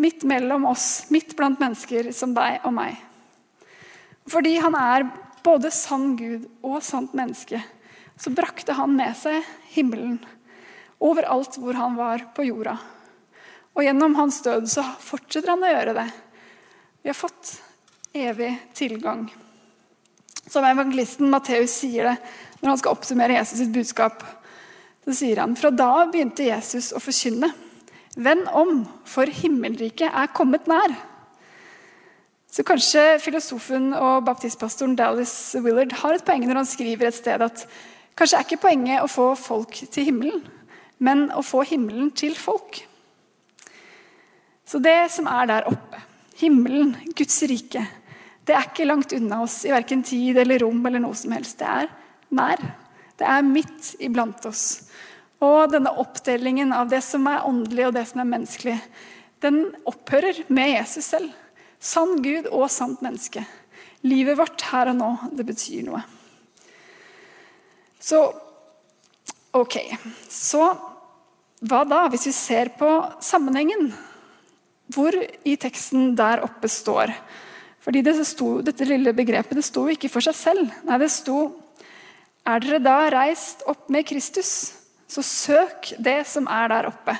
midt 0.00 0.22
mellom 0.28 0.68
oss, 0.70 1.06
midt 1.12 1.34
blant 1.38 1.60
mennesker 1.60 2.12
som 2.14 2.36
deg 2.36 2.62
og 2.64 2.76
meg. 2.76 3.00
Fordi 4.30 4.54
han 4.62 4.76
er 4.78 5.08
både 5.44 5.70
sann 5.74 6.14
Gud 6.16 6.46
og 6.64 6.80
sant 6.84 7.14
menneske, 7.16 7.60
så 8.16 8.32
brakte 8.32 8.76
han 8.78 8.94
med 8.96 9.14
seg 9.18 9.44
himmelen 9.74 10.18
overalt 11.04 11.58
hvor 11.60 11.76
han 11.76 11.96
var 11.98 12.22
på 12.36 12.46
jorda. 12.48 12.78
Og 13.74 13.82
gjennom 13.84 14.14
hans 14.16 14.40
død 14.44 14.68
så 14.70 14.84
fortsetter 15.02 15.52
han 15.52 15.64
å 15.66 15.72
gjøre 15.72 15.96
det. 15.98 16.06
Vi 17.02 17.10
har 17.10 17.18
fått 17.18 17.56
evig 18.14 18.52
tilgang. 18.76 19.26
Som 20.46 20.64
evangelisten 20.68 21.30
Matteus 21.32 21.74
sier 21.82 22.12
det 22.12 22.16
når 22.60 22.70
han 22.70 22.80
skal 22.80 22.96
oppsummere 22.96 23.36
Jesus 23.36 23.60
sitt 23.60 23.74
budskap. 23.74 24.22
Så 25.04 25.16
sier 25.18 25.42
han 25.42 25.56
fra 25.58 25.72
da 25.74 26.06
begynte 26.08 26.46
Jesus 26.46 26.92
å 26.94 27.02
forkynne. 27.02 27.50
Vend 28.14 28.46
om, 28.54 28.84
for 29.04 29.26
himmelriket 29.26 30.06
er 30.06 30.32
kommet 30.32 30.68
nær. 30.70 30.94
Så 32.54 32.62
kanskje 32.62 33.18
filosofen 33.18 33.88
og 33.98 34.28
baptistpastoren 34.28 34.94
Dallas 34.94 35.56
Willard 35.58 35.90
har 36.04 36.14
et 36.14 36.22
poeng 36.26 36.44
når 36.46 36.60
han 36.60 36.68
skriver 36.70 37.08
et 37.08 37.16
sted 37.16 37.42
at 37.42 37.64
kanskje 38.14 38.38
er 38.38 38.46
ikke 38.46 38.62
poenget 38.62 39.02
å 39.02 39.10
få 39.10 39.32
folk 39.34 39.80
til 39.90 40.06
himmelen, 40.06 40.44
men 41.02 41.26
å 41.34 41.42
få 41.42 41.64
himmelen 41.66 42.12
til 42.14 42.36
folk. 42.38 42.78
Så 44.70 44.78
det 44.78 45.10
som 45.10 45.26
er 45.26 45.50
der 45.50 45.66
oppe, 45.72 45.98
himmelen, 46.38 46.94
Guds 47.18 47.42
rike, 47.50 47.82
det 48.46 48.54
er 48.54 48.70
ikke 48.70 48.86
langt 48.86 49.16
unna 49.18 49.42
oss 49.42 49.64
i 49.66 49.74
verken 49.74 50.06
tid 50.06 50.38
eller 50.38 50.62
rom 50.62 50.78
eller 50.86 51.02
noe 51.02 51.18
som 51.18 51.34
helst. 51.34 51.58
Det 51.58 51.66
er 51.66 51.90
nær. 52.38 52.62
Det 53.18 53.26
er 53.34 53.46
midt 53.46 53.96
iblant 53.98 54.46
oss. 54.46 54.84
Og 55.42 55.72
denne 55.74 55.90
oppdelingen 55.98 56.70
av 56.76 56.86
det 56.92 57.02
som 57.02 57.26
er 57.26 57.46
åndelig 57.48 57.88
og 57.88 57.96
det 57.98 58.06
som 58.10 58.22
er 58.22 58.30
menneskelig, 58.30 58.78
den 59.42 59.64
opphører 59.90 60.44
med 60.54 60.76
Jesus 60.78 61.10
selv. 61.16 61.32
Sann 61.84 62.16
Gud 62.24 62.48
og 62.48 62.70
sant 62.72 63.02
menneske. 63.04 63.44
Livet 64.04 64.38
vårt 64.38 64.64
her 64.70 64.90
og 64.92 64.98
nå, 64.98 65.10
det 65.36 65.46
betyr 65.48 65.84
noe. 65.86 66.00
Så 68.00 68.20
ok. 69.56 69.78
Så 70.28 70.64
hva 71.64 71.84
da, 71.88 72.04
hvis 72.12 72.26
vi 72.28 72.34
ser 72.36 72.72
på 72.78 72.88
sammenhengen? 73.24 73.88
Hvor 74.92 75.16
i 75.16 75.56
teksten 75.60 76.12
der 76.18 76.42
oppe 76.44 76.68
står? 76.68 77.12
Fordi 77.84 78.00
det 78.04 78.16
sto, 78.28 78.58
Dette 78.64 78.88
lille 78.88 79.12
begrepet 79.16 79.56
det 79.56 79.64
sto 79.64 79.86
ikke 79.92 80.10
for 80.12 80.24
seg 80.24 80.36
selv. 80.36 80.72
Nei, 80.88 80.98
det 81.00 81.12
sto 81.12 81.52
Er 82.44 82.60
dere 82.60 82.80
da 82.84 82.96
reist 83.08 83.62
opp 83.68 83.88
med 83.88 84.04
Kristus, 84.04 84.74
så 85.08 85.22
søk 85.24 85.94
det 85.96 86.26
som 86.28 86.44
er 86.44 86.68
der 86.68 86.90
oppe, 86.90 87.14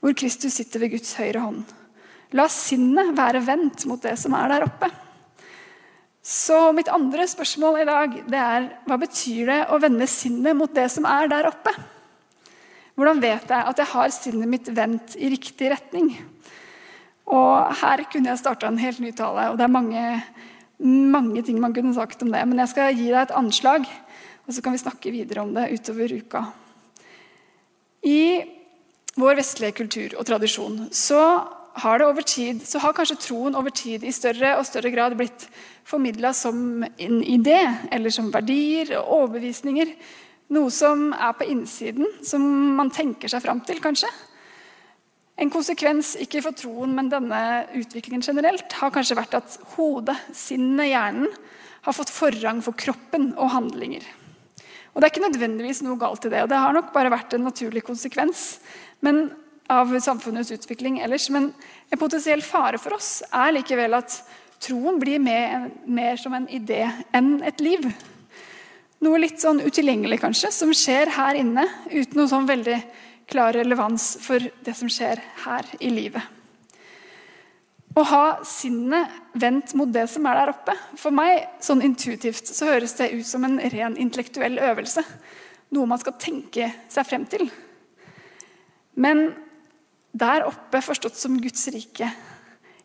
hvor 0.00 0.16
Kristus 0.16 0.56
sitter 0.56 0.80
ved 0.80 0.94
Guds 0.94 1.12
høyre 1.18 1.42
hånd. 1.44 1.79
La 2.38 2.46
sinnet 2.52 3.14
være 3.18 3.42
vendt 3.42 3.86
mot 3.90 4.02
det 4.02 4.14
som 4.20 4.34
er 4.38 4.52
der 4.52 4.66
oppe. 4.68 4.90
Så 6.22 6.68
mitt 6.76 6.90
andre 6.92 7.24
spørsmål 7.26 7.80
i 7.80 7.86
dag 7.88 8.12
det 8.30 8.38
er 8.40 8.68
hva 8.86 8.98
betyr 9.00 9.48
det 9.48 9.60
å 9.72 9.80
vende 9.82 10.06
sinnet 10.10 10.54
mot 10.54 10.70
det 10.76 10.86
som 10.92 11.08
er 11.08 11.30
der 11.32 11.48
oppe? 11.48 11.72
Hvordan 12.94 13.22
vet 13.22 13.50
jeg 13.50 13.66
at 13.72 13.80
jeg 13.80 13.92
har 13.94 14.12
sinnet 14.14 14.50
mitt 14.52 14.68
vendt 14.76 15.16
i 15.16 15.30
riktig 15.32 15.72
retning? 15.72 16.12
Og 17.30 17.74
her 17.80 18.04
kunne 18.12 18.30
jeg 18.30 18.42
starta 18.42 18.68
en 18.68 18.80
helt 18.82 19.00
ny 19.02 19.12
tale, 19.16 19.48
og 19.50 19.58
det 19.58 19.64
er 19.66 19.72
mange, 19.72 20.04
mange 20.78 21.42
ting 21.46 21.60
man 21.62 21.74
kunne 21.74 21.94
sagt 21.96 22.22
om 22.22 22.32
det. 22.34 22.42
Men 22.46 22.62
jeg 22.62 22.72
skal 22.74 22.94
gi 22.94 23.08
deg 23.08 23.20
et 23.22 23.36
anslag, 23.38 23.86
og 24.44 24.54
så 24.54 24.62
kan 24.62 24.74
vi 24.74 24.82
snakke 24.82 25.14
videre 25.14 25.46
om 25.46 25.54
det 25.54 25.70
utover 25.72 26.12
uka. 26.18 26.44
I 28.06 28.20
vår 29.20 29.38
vestlige 29.40 29.78
kultur 29.80 30.18
og 30.18 30.26
tradisjon 30.28 30.86
så 30.94 31.22
har, 31.78 32.22
tid, 32.26 32.62
har 32.82 32.94
kanskje 32.96 33.18
troen 33.20 33.54
over 33.54 33.70
tid 33.70 34.04
i 34.04 34.12
større 34.12 34.56
og 34.58 34.66
større 34.66 34.90
grad 34.90 35.14
blitt 35.18 35.46
formidla 35.86 36.32
som 36.34 36.82
en 36.84 37.20
idé 37.22 37.60
eller 37.92 38.10
som 38.10 38.32
verdier 38.32 38.96
og 38.98 39.12
overbevisninger. 39.18 39.94
Noe 40.50 40.70
som 40.74 41.12
er 41.14 41.36
på 41.38 41.46
innsiden, 41.46 42.08
som 42.26 42.42
man 42.76 42.90
tenker 42.90 43.30
seg 43.30 43.44
fram 43.44 43.62
til, 43.62 43.78
kanskje. 43.82 44.10
En 45.40 45.52
konsekvens 45.52 46.16
ikke 46.20 46.42
for 46.44 46.58
troen, 46.58 46.92
men 46.96 47.08
denne 47.08 47.40
utviklingen 47.78 48.24
generelt 48.24 48.74
har 48.76 48.92
kanskje 48.92 49.16
vært 49.16 49.38
at 49.38 49.60
hodet, 49.76 50.18
sinnet, 50.36 50.90
hjernen 50.90 51.30
har 51.86 51.96
fått 51.96 52.12
forrang 52.12 52.58
for 52.64 52.76
kroppen 52.76 53.30
og 53.38 53.54
handlinger. 53.54 54.04
Og 54.90 55.00
Det 55.00 55.06
er 55.06 55.12
ikke 55.14 55.28
nødvendigvis 55.28 55.84
noe 55.86 55.96
galt 55.96 56.26
i 56.26 56.32
det. 56.32 56.42
og 56.42 56.50
Det 56.50 56.58
har 56.58 56.74
nok 56.74 56.92
bare 56.92 57.14
vært 57.14 57.34
en 57.34 57.46
naturlig 57.46 57.84
konsekvens 57.86 58.58
men, 59.04 59.30
av 59.70 59.92
samfunnets 60.02 60.50
utvikling 60.54 60.98
ellers. 61.00 61.28
Men 61.30 61.52
en 61.90 62.00
potensiell 62.00 62.42
fare 62.42 62.80
for 62.82 62.98
oss 62.98 63.20
er 63.30 63.54
likevel 63.54 63.94
at 64.00 64.20
troen 64.60 64.98
blir 65.00 65.22
mer, 65.22 65.70
mer 65.86 66.18
som 66.20 66.34
en 66.36 66.48
idé 66.50 66.82
enn 67.16 67.38
et 67.46 67.62
liv. 67.62 67.86
Noe 69.00 69.20
litt 69.22 69.40
sånn 69.40 69.62
utilgjengelig, 69.64 70.18
kanskje, 70.20 70.50
som 70.52 70.74
skjer 70.76 71.14
her 71.16 71.38
inne 71.40 71.64
uten 71.88 72.18
noe 72.20 72.28
sånn 72.28 72.48
veldig 72.50 72.76
klar 73.30 73.54
relevans 73.56 74.16
for 74.20 74.42
det 74.66 74.74
som 74.76 74.90
skjer 74.92 75.22
her 75.46 75.68
i 75.80 75.88
livet. 75.94 76.36
Å 77.96 78.02
ha 78.06 78.24
sinnet 78.46 79.10
vendt 79.32 79.72
mot 79.78 79.90
det 79.90 80.04
som 80.12 80.26
er 80.28 80.38
der 80.38 80.52
oppe. 80.52 80.74
For 81.00 81.14
meg, 81.14 81.48
sånn 81.64 81.82
intuitivt, 81.82 82.46
så 82.46 82.68
høres 82.68 82.94
det 82.98 83.10
ut 83.16 83.26
som 83.26 83.46
en 83.46 83.58
ren 83.72 83.96
intellektuell 83.98 84.60
øvelse. 84.62 85.02
Noe 85.74 85.88
man 85.90 86.02
skal 86.02 86.18
tenke 86.20 86.70
seg 86.90 87.08
frem 87.08 87.24
til. 87.30 87.48
Men 89.00 89.30
der 90.12 90.46
oppe 90.48 90.82
forstått 90.82 91.16
som 91.16 91.36
Guds 91.40 91.68
rike 91.70 92.08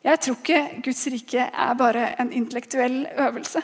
Jeg 0.05 0.21
tror 0.21 0.37
ikke 0.37 0.81
Guds 0.85 1.05
rike 1.09 1.47
er 1.49 1.77
bare 1.79 2.11
en 2.21 2.29
intellektuell 2.29 3.07
øvelse. 3.17 3.63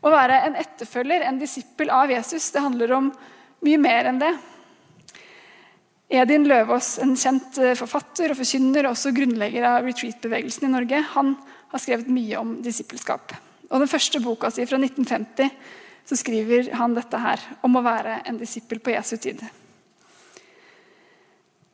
Å 0.00 0.12
være 0.12 0.38
en 0.46 0.56
etterfølger, 0.56 1.26
en 1.26 1.40
disippel 1.40 1.90
av 1.92 2.12
Jesus, 2.12 2.48
det 2.54 2.62
handler 2.64 2.94
om 2.96 3.10
mye 3.66 3.80
mer 3.80 4.08
enn 4.08 4.20
det. 4.22 4.30
Edin 6.08 6.46
Løvaas, 6.46 6.94
en 7.02 7.16
kjent 7.18 7.58
eh, 7.58 7.74
forfatter 7.76 8.30
og 8.30 8.38
forkynner, 8.38 8.86
og 8.86 8.94
også 8.94 9.12
grunnlegger 9.16 9.66
av 9.66 9.88
retreat-bevegelsen 9.88 10.68
i 10.68 10.72
Norge, 10.72 11.02
han 11.16 11.34
har 11.72 11.82
skrevet 11.82 12.08
mye 12.12 12.38
om 12.38 12.54
disippelskap. 12.62 13.34
Og 13.66 13.82
Den 13.82 13.90
første 13.90 14.22
boka 14.22 14.52
si 14.54 14.64
fra 14.68 14.78
1950 14.78 15.50
så 16.06 16.16
skriver 16.16 16.70
han 16.78 16.94
dette 16.94 17.18
her, 17.18 17.42
om 17.66 17.74
å 17.76 17.82
være 17.82 18.20
en 18.30 18.38
disippel 18.38 18.78
på 18.78 18.94
Jesu 18.94 19.16
tid. 19.18 19.42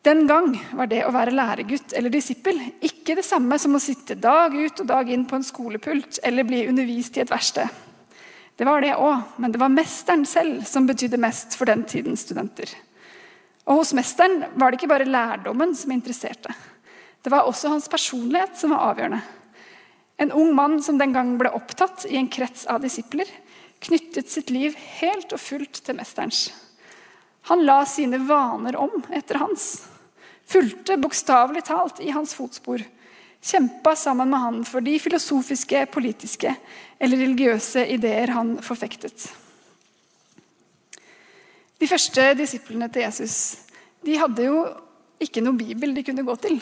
Den 0.03 0.27
gang 0.27 0.57
var 0.75 0.89
det 0.91 1.05
å 1.07 1.13
være 1.15 1.31
læregutt 1.31 1.93
eller 1.95 2.11
disippel 2.11 2.59
ikke 2.83 3.15
det 3.15 3.23
samme 3.23 3.55
som 3.63 3.77
å 3.79 3.81
sitte 3.83 4.17
dag 4.19 4.51
ut 4.51 4.81
og 4.83 4.89
dag 4.89 5.11
inn 5.15 5.23
på 5.31 5.39
en 5.39 5.47
skolepult 5.47 6.19
eller 6.27 6.47
bli 6.49 6.65
undervist 6.67 7.17
i 7.17 7.23
et 7.23 7.31
verksted. 7.31 7.69
Det 8.59 8.67
var 8.67 8.83
det 8.83 8.97
òg, 8.99 9.39
men 9.39 9.55
det 9.55 9.61
var 9.63 9.71
mesteren 9.71 10.25
selv 10.27 10.65
som 10.67 10.89
betydde 10.91 11.21
mest 11.23 11.55
for 11.59 11.71
den 11.71 11.85
tidens 11.87 12.27
studenter. 12.27 12.67
Og 13.71 13.79
Hos 13.79 13.93
mesteren 13.95 14.43
var 14.59 14.73
det 14.73 14.81
ikke 14.81 14.91
bare 14.91 15.07
lærdommen 15.07 15.77
som 15.79 15.95
interesserte. 15.95 16.51
Det 17.23 17.31
var 17.31 17.47
også 17.47 17.71
hans 17.71 17.87
personlighet 17.89 18.59
som 18.59 18.75
var 18.75 18.91
avgjørende. 18.91 19.23
En 20.19 20.35
ung 20.35 20.51
mann 20.55 20.77
som 20.83 20.99
den 20.99 21.15
gang 21.15 21.37
ble 21.39 21.55
opptatt 21.55 22.09
i 22.11 22.19
en 22.19 22.31
krets 22.31 22.67
av 22.67 22.83
disipler, 22.83 23.31
knyttet 23.83 24.31
sitt 24.31 24.51
liv 24.51 24.75
helt 24.99 25.31
og 25.31 25.41
fullt 25.43 25.79
til 25.87 25.99
mesterens. 25.99 26.49
Han 27.51 27.63
la 27.67 27.81
sine 27.87 28.19
vaner 28.27 28.77
om 28.79 28.99
etter 29.15 29.39
hans. 29.43 29.92
Fulgte 30.53 30.99
bokstavelig 31.01 31.65
talt 31.65 32.01
i 32.05 32.11
hans 32.13 32.35
fotspor. 32.37 32.83
Kjempa 33.43 33.97
sammen 33.97 34.31
med 34.31 34.41
han 34.41 34.59
for 34.69 34.85
de 34.85 34.99
filosofiske, 35.03 35.87
politiske 35.91 36.53
eller 37.03 37.19
religiøse 37.25 37.87
ideer 37.95 38.35
han 38.37 38.55
forfektet. 38.63 39.25
De 41.81 41.89
første 41.91 42.29
disiplene 42.39 42.87
til 42.93 43.03
Jesus 43.09 43.37
de 44.07 44.19
hadde 44.19 44.47
jo 44.47 44.63
ikke 45.23 45.43
noe 45.43 45.59
bibel 45.59 45.95
de 45.95 46.05
kunne 46.07 46.25
gå 46.27 46.37
til. 46.43 46.61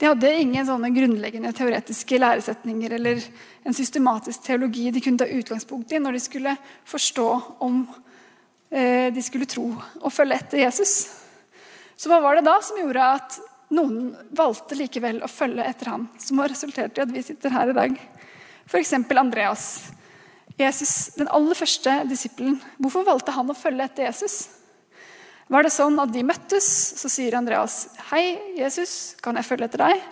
De 0.00 0.08
hadde 0.08 0.30
ingen 0.40 0.66
sånne 0.66 0.90
grunnleggende 0.92 1.52
teoretiske 1.56 2.18
læresetninger 2.18 2.96
eller 2.96 3.20
en 3.62 3.76
systematisk 3.76 4.42
teologi 4.46 4.90
de 4.90 5.02
kunne 5.04 5.20
ta 5.20 5.28
utgangspunkt 5.30 5.92
i 5.92 6.00
når 6.02 6.16
de 6.16 6.22
skulle 6.24 6.54
forstå 6.88 7.26
om 7.64 7.84
eh, 8.70 9.12
de 9.14 9.22
skulle 9.24 9.48
tro 9.48 9.68
og 10.00 10.12
følge 10.12 10.40
etter 10.40 10.64
Jesus. 10.64 11.21
Så 11.96 12.10
hva 12.10 12.20
var 12.24 12.38
det 12.38 12.46
da 12.46 12.58
som 12.64 12.78
gjorde 12.80 13.08
at 13.18 13.38
noen 13.72 14.12
valgte 14.36 14.76
likevel 14.76 15.22
å 15.24 15.30
følge 15.30 15.64
etter 15.64 15.92
ham, 15.92 16.06
som 16.20 16.40
har 16.42 16.52
resultert 16.52 16.98
i 16.98 17.04
at 17.04 17.12
vi 17.12 17.24
sitter 17.24 17.54
her 17.54 17.72
i 17.72 17.76
dag? 17.76 17.98
F.eks. 18.68 18.94
Andreas. 19.16 19.66
Jesus, 20.60 21.14
den 21.16 21.30
aller 21.32 21.56
første 21.56 22.02
disippelen, 22.10 22.58
hvorfor 22.80 23.06
valgte 23.06 23.34
han 23.34 23.50
å 23.50 23.56
følge 23.56 23.86
etter 23.88 24.10
Jesus? 24.10 24.44
Var 25.52 25.66
det 25.66 25.72
sånn 25.74 25.98
at 26.00 26.12
de 26.12 26.22
møttes, 26.24 26.66
så 27.00 27.10
sier 27.12 27.34
Andreas, 27.36 27.88
'Hei, 28.08 28.56
Jesus, 28.56 29.16
kan 29.20 29.36
jeg 29.36 29.48
følge 29.48 29.68
etter 29.68 29.84
deg?' 29.84 30.06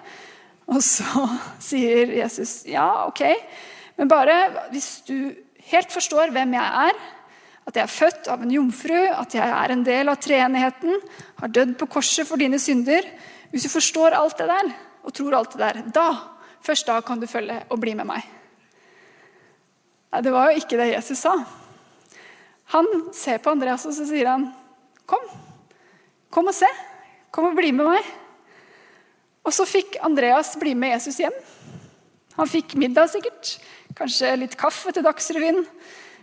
Og 0.71 0.83
så 0.85 1.29
sier 1.71 2.13
Jesus, 2.21 2.65
'Ja, 2.67 3.07
ok, 3.07 3.25
men 3.97 4.09
bare 4.09 4.69
hvis 4.73 5.01
du 5.07 5.33
helt 5.71 5.93
forstår 5.93 6.33
hvem 6.35 6.57
jeg 6.57 6.89
er' 6.89 7.01
at 7.71 7.79
jeg 7.79 7.87
er 7.87 7.93
født 7.93 8.29
av 8.33 8.43
en 8.43 8.51
jomfru, 8.51 8.99
at 8.99 9.35
jeg 9.37 9.47
er 9.47 9.73
en 9.73 9.85
del 9.87 10.11
av 10.11 10.19
treenigheten, 10.19 10.97
har 11.39 11.53
dødd 11.55 11.77
på 11.79 11.87
korset 11.95 12.27
for 12.27 12.41
dine 12.41 12.59
synder. 12.59 13.07
Hvis 13.53 13.69
du 13.69 13.71
forstår 13.71 14.17
alt 14.19 14.41
det 14.43 14.49
der 14.51 14.73
og 15.07 15.15
tror 15.15 15.37
alt 15.39 15.55
det 15.55 15.63
der, 15.63 15.81
da, 15.95 16.09
først 16.67 16.91
da 16.91 16.99
kan 17.07 17.23
du 17.23 17.29
følge 17.31 17.61
og 17.71 17.79
bli 17.83 17.95
med 17.99 18.09
meg. 18.11 18.27
Nei, 20.11 20.23
det 20.27 20.33
var 20.35 20.51
jo 20.51 20.59
ikke 20.59 20.81
det 20.81 20.91
Jesus 20.91 21.23
sa. 21.23 21.37
Han 22.75 22.91
ser 23.15 23.39
på 23.43 23.55
Andreas 23.55 23.87
og 23.87 23.95
så 23.95 24.07
sier 24.07 24.27
han, 24.27 24.51
'Kom, 25.07 25.23
kom 26.31 26.47
og 26.47 26.55
se. 26.55 26.69
Kom 27.31 27.47
og 27.47 27.57
bli 27.57 27.73
med 27.73 27.87
meg.' 27.87 28.11
Og 29.45 29.53
så 29.53 29.65
fikk 29.67 29.97
Andreas 30.03 30.57
bli 30.59 30.75
med 30.75 30.93
Jesus 30.93 31.17
hjem. 31.19 31.35
Han 32.37 32.47
fikk 32.47 32.75
middag, 32.75 33.11
sikkert. 33.11 33.59
Kanskje 33.97 34.37
litt 34.37 34.57
kaffe 34.57 34.93
til 34.93 35.03
Dagsrevyen. 35.03 35.67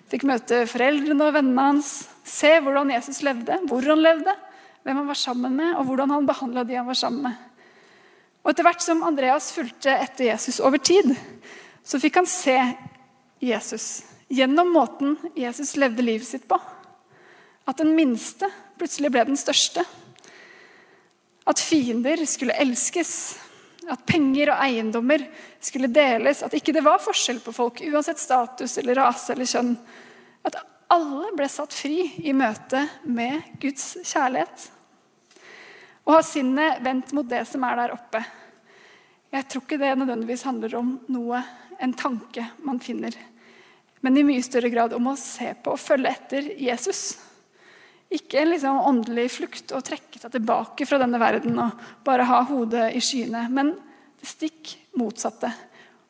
Fikk 0.08 0.24
møte 0.28 0.64
foreldrene 0.72 1.28
og 1.28 1.36
vennene 1.36 1.66
hans. 1.72 1.92
Se 2.28 2.54
hvordan 2.64 2.94
Jesus 2.96 3.22
levde, 3.26 3.60
hvor 3.68 3.84
han 3.84 4.04
levde, 4.04 4.34
hvem 4.84 5.02
han 5.02 5.10
var 5.10 5.20
sammen 5.20 5.56
med, 5.60 5.74
og 5.76 5.88
hvordan 5.90 6.14
han 6.16 6.28
behandla 6.28 6.64
de 6.68 6.78
han 6.80 6.88
var 6.88 7.00
sammen 7.00 7.28
med. 7.28 7.48
Og 8.44 8.54
Etter 8.54 8.64
hvert 8.64 8.84
som 8.84 9.04
Andreas 9.04 9.50
fulgte 9.52 9.92
etter 9.92 10.30
Jesus 10.30 10.62
over 10.64 10.80
tid, 10.80 11.12
så 11.84 12.00
fikk 12.00 12.22
han 12.22 12.30
se 12.32 12.56
Jesus 13.44 14.06
gjennom 14.32 14.72
måten 14.76 15.18
Jesus 15.36 15.76
levde 15.80 16.04
livet 16.04 16.28
sitt 16.28 16.48
på. 16.48 16.60
At 17.68 17.80
den 17.82 17.94
minste 17.96 18.48
plutselig 18.80 19.12
ble 19.12 19.26
den 19.28 19.40
største. 19.40 19.84
At 21.48 21.60
fiender 21.64 22.24
skulle 22.28 22.56
elskes. 22.60 23.36
At 23.88 24.04
penger 24.08 24.52
og 24.52 24.64
eiendommer 24.66 25.24
skulle 25.64 25.90
deles. 25.92 26.44
At 26.44 26.56
ikke 26.58 26.76
det 26.76 26.84
var 26.86 27.04
forskjell 27.04 27.40
på 27.44 27.54
folk, 27.56 27.84
uansett 27.88 28.20
status 28.22 28.78
eller 28.82 29.00
rase 29.00 29.34
eller 29.34 29.48
kjønn. 29.50 29.76
At 30.48 30.60
alle 30.94 31.32
ble 31.36 31.48
satt 31.52 31.76
fri 31.76 32.02
i 32.24 32.36
møte 32.36 32.84
med 33.04 33.56
Guds 33.62 33.96
kjærlighet. 34.04 34.68
Å 36.08 36.16
ha 36.16 36.20
sinnet 36.24 36.84
vendt 36.84 37.12
mot 37.16 37.28
det 37.28 37.44
som 37.48 37.64
er 37.68 37.82
der 37.82 37.96
oppe. 37.96 38.22
Jeg 39.36 39.48
tror 39.52 39.66
ikke 39.66 39.80
det 39.82 39.96
nødvendigvis 40.00 40.46
handler 40.48 40.78
om 40.80 40.94
noe, 41.12 41.42
en 41.78 41.92
tanke 41.94 42.48
man 42.66 42.80
finner 42.82 43.14
men 44.08 44.18
i 44.18 44.24
mye 44.24 44.44
større 44.44 44.70
grad 44.70 44.94
om 44.94 45.10
å 45.12 45.18
se 45.20 45.54
på 45.64 45.74
og 45.74 45.82
følge 45.82 46.12
etter 46.14 46.46
Jesus. 46.62 47.18
Ikke 48.14 48.40
en 48.40 48.54
liksom 48.54 48.80
åndelig 48.88 49.28
flukt 49.36 49.74
å 49.76 49.84
trekke 49.84 50.20
seg 50.22 50.32
tilbake 50.32 50.86
fra 50.88 51.00
denne 51.02 51.20
verden 51.20 51.58
og 51.60 51.82
bare 52.08 52.28
ha 52.30 52.44
hodet 52.48 52.94
i 52.96 53.02
skyene, 53.04 53.44
men 53.52 53.74
det 54.18 54.30
stikk 54.30 54.78
motsatte. 54.98 55.52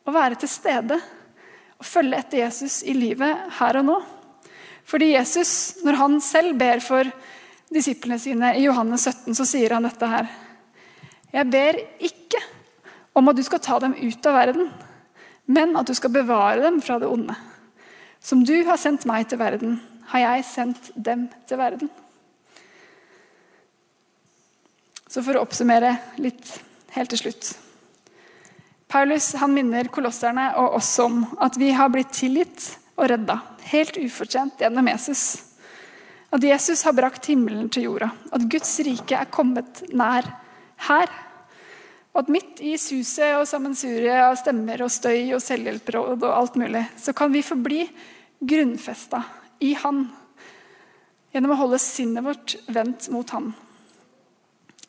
Å 0.06 0.14
være 0.14 0.38
til 0.40 0.52
stede 0.52 1.00
og 1.78 1.86
følge 1.86 2.20
etter 2.22 2.44
Jesus 2.44 2.84
i 2.86 2.94
livet 2.98 3.50
her 3.60 3.82
og 3.82 3.90
nå. 3.90 3.98
Fordi 4.88 5.12
Jesus, 5.12 5.52
når 5.84 6.00
han 6.00 6.20
selv 6.24 6.56
ber 6.60 6.80
for 6.86 7.10
disiplene 7.74 8.22
sine 8.22 8.54
i 8.56 8.64
Johannes 8.64 9.04
17, 9.10 9.34
så 9.36 9.48
sier 9.48 9.76
han 9.76 9.88
dette 9.88 10.08
her. 10.08 10.30
Jeg 11.34 11.50
ber 11.52 11.82
ikke 12.08 12.40
om 13.18 13.28
at 13.28 13.38
du 13.38 13.44
skal 13.44 13.62
ta 13.64 13.82
dem 13.84 13.98
ut 13.98 14.30
av 14.30 14.38
verden, 14.38 14.70
men 15.50 15.76
at 15.80 15.90
du 15.90 15.96
skal 15.98 16.14
bevare 16.14 16.62
dem 16.64 16.80
fra 16.84 17.02
det 17.02 17.10
onde. 17.10 17.36
Som 18.24 18.46
du 18.48 18.56
har 18.68 18.80
sendt 18.80 19.06
meg 19.10 19.28
til 19.28 19.42
verden, 19.42 19.80
har 20.12 20.24
jeg 20.24 20.46
sendt 20.48 20.92
dem 20.96 21.28
til 21.48 21.60
verden. 21.60 21.90
Så 25.08 25.24
for 25.24 25.38
å 25.38 25.46
oppsummere 25.46 25.96
litt 26.20 26.52
helt 26.96 27.12
til 27.14 27.26
slutt. 27.26 27.54
Paulus 28.88 29.34
han 29.40 29.52
minner 29.56 29.90
kolosserne 29.92 30.50
og 30.62 30.78
oss 30.80 30.94
om 31.04 31.24
at 31.44 31.58
vi 31.60 31.74
har 31.76 31.92
blitt 31.92 32.14
tilgitt 32.16 32.70
og 32.98 33.10
redda, 33.12 33.40
helt 33.72 34.00
ufortjent 34.00 34.64
gjennom 34.64 34.88
Jesus. 34.88 35.24
At 36.32 36.44
Jesus 36.44 36.84
har 36.88 36.96
brakt 36.96 37.28
himmelen 37.28 37.70
til 37.72 37.88
jorda, 37.88 38.10
at 38.32 38.48
Guds 38.52 38.72
rike 38.84 39.16
er 39.16 39.32
kommet 39.32 39.84
nær 39.96 40.28
her. 40.88 41.12
Og 42.16 42.24
at 42.24 42.32
midt 42.34 42.62
i 42.66 42.74
suset 42.82 43.36
og 43.38 43.48
sammensuriet 43.48 44.24
av 44.24 44.38
stemmer 44.40 44.82
og 44.84 44.92
støy 44.92 45.36
og 45.36 45.44
selvhjelpråd 45.44 46.24
og 46.24 46.32
alt 46.32 46.56
mulig, 46.60 46.84
så 47.00 47.14
kan 47.16 47.32
vi 47.32 47.46
forbli 47.46 47.84
grunnfesta 48.40 49.22
i 49.60 49.74
Han 49.84 50.08
gjennom 51.34 51.54
å 51.54 51.60
holde 51.62 51.80
sinnet 51.82 52.26
vårt 52.26 52.56
vendt 52.72 53.10
mot 53.14 53.30
Han. 53.36 53.52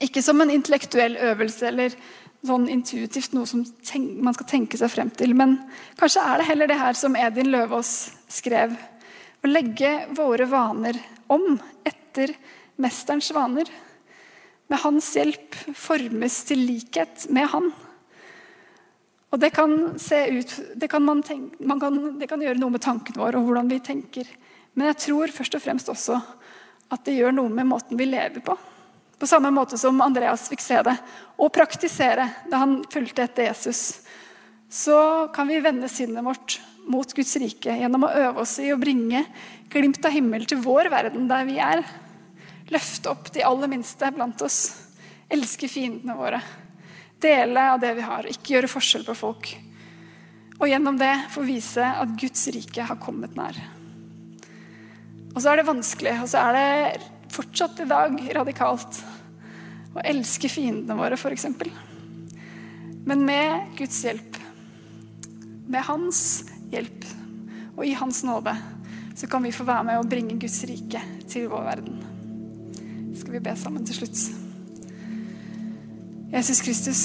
Ikke 0.02 0.22
som 0.22 0.40
en 0.40 0.52
intellektuell 0.54 1.16
øvelse 1.30 1.68
eller 1.68 1.96
sånn 2.46 2.68
intuitivt 2.70 3.34
noe 3.34 3.48
som 3.50 3.64
man 4.22 4.36
skal 4.36 4.46
tenke 4.46 4.78
seg 4.78 4.92
frem 4.92 5.10
til, 5.10 5.34
men 5.34 5.56
kanskje 5.98 6.22
er 6.22 6.38
det 6.38 6.46
heller 6.52 6.70
det 6.70 6.78
her 6.78 6.98
som 6.98 7.16
Edin 7.18 7.50
Løvaas 7.50 8.12
skrev. 8.30 8.76
Å 9.42 9.50
legge 9.50 9.90
våre 10.14 10.46
vaner 10.50 10.98
om 11.30 11.58
etter 11.86 12.34
mesterens 12.78 13.30
vaner. 13.34 13.68
Med 14.68 14.82
hans 14.84 15.10
hjelp 15.16 15.56
formes 15.78 16.42
til 16.46 16.62
likhet 16.68 17.26
med 17.34 17.48
han. 17.50 17.70
Og 19.28 19.40
det 19.42 19.50
kan 19.56 19.74
se 20.00 20.22
ut 20.32 20.54
det 20.80 20.88
kan, 20.88 21.08
tenke, 21.22 21.58
kan, 21.80 21.98
det 22.20 22.28
kan 22.30 22.42
gjøre 22.42 22.60
noe 22.60 22.74
med 22.74 22.84
tankene 22.84 23.20
våre 23.20 23.40
og 23.40 23.48
hvordan 23.48 23.70
vi 23.72 23.80
tenker. 23.84 24.28
Men 24.78 24.92
jeg 24.92 25.00
tror 25.08 25.34
først 25.34 25.56
og 25.58 25.62
fremst 25.64 25.88
også 25.90 26.20
at 26.88 27.02
det 27.04 27.16
gjør 27.18 27.34
noe 27.34 27.50
med 27.50 27.66
måten 27.66 27.98
vi 27.98 28.06
lever 28.06 28.38
på. 28.44 28.54
På 29.18 29.26
samme 29.26 29.50
måte 29.50 29.74
som 29.80 29.98
Andreas 30.04 30.46
fikk 30.46 30.62
se 30.62 30.78
det 30.86 30.94
og 31.34 31.50
praktisere 31.54 32.28
da 32.46 32.60
han 32.62 32.78
fulgte 32.92 33.24
etter 33.26 33.48
Jesus. 33.48 34.04
Så 34.70 35.26
kan 35.34 35.48
vi 35.50 35.58
vende 35.64 35.90
sinnet 35.90 36.22
vårt 36.22 36.60
mot 36.88 37.10
Guds 37.16 37.34
rike 37.42 37.74
gjennom 37.80 38.06
å 38.06 38.12
øve 38.20 38.44
oss 38.44 38.54
i 38.62 38.70
å 38.70 38.78
bringe 38.78 39.24
glimt 39.72 40.04
av 40.06 40.14
himmel 40.14 40.46
til 40.48 40.62
vår 40.62 40.92
verden 40.92 41.26
der 41.28 41.48
vi 41.48 41.58
er. 41.60 41.82
Løfte 42.70 43.10
opp 43.10 43.32
de 43.34 43.42
aller 43.44 43.72
minste 43.72 44.12
blant 44.14 44.44
oss. 44.46 44.60
Elske 45.28 45.68
fiendene 45.68 46.14
våre. 46.16 46.38
Dele 47.18 47.72
av 47.74 47.82
det 47.82 47.90
vi 47.98 48.06
har. 48.06 48.28
Ikke 48.30 48.54
gjøre 48.54 48.70
forskjell 48.70 49.08
på 49.08 49.16
folk. 49.18 49.50
Og 50.60 50.70
gjennom 50.70 51.00
det 51.00 51.14
få 51.34 51.42
vise 51.48 51.82
at 51.82 52.14
Guds 52.20 52.46
rike 52.54 52.86
har 52.86 53.02
kommet 53.02 53.34
nær. 53.38 53.58
Og 55.34 55.42
så 55.42 55.52
er 55.52 55.60
det 55.60 55.68
vanskelig, 55.68 56.14
og 56.22 56.28
så 56.30 56.42
er 56.48 56.56
det 56.56 57.08
fortsatt 57.34 57.84
i 57.84 57.88
dag 57.88 58.16
radikalt 58.38 59.00
å 59.96 60.02
elske 60.06 60.50
fiendene 60.50 60.98
våre, 60.98 61.18
f.eks. 61.18 61.46
Men 63.08 63.24
med 63.24 63.76
Guds 63.78 64.02
hjelp, 64.04 64.36
med 65.68 65.84
Hans 65.88 66.20
hjelp 66.72 67.06
og 67.78 67.86
i 67.86 67.94
Hans 67.96 68.24
nåde, 68.26 68.54
så 69.18 69.26
kan 69.30 69.42
vi 69.42 69.54
få 69.54 69.66
være 69.66 69.86
med 69.88 70.00
og 70.00 70.10
bringe 70.10 70.36
Guds 70.38 70.60
rike 70.68 71.00
til 71.28 71.48
vår 71.50 71.64
verden. 71.72 71.98
Det 73.10 73.18
Skal 73.22 73.34
vi 73.34 73.44
be 73.48 73.56
sammen 73.58 73.86
til 73.86 73.98
slutt? 73.98 74.20
Jesus 76.28 76.60
Kristus, 76.60 77.02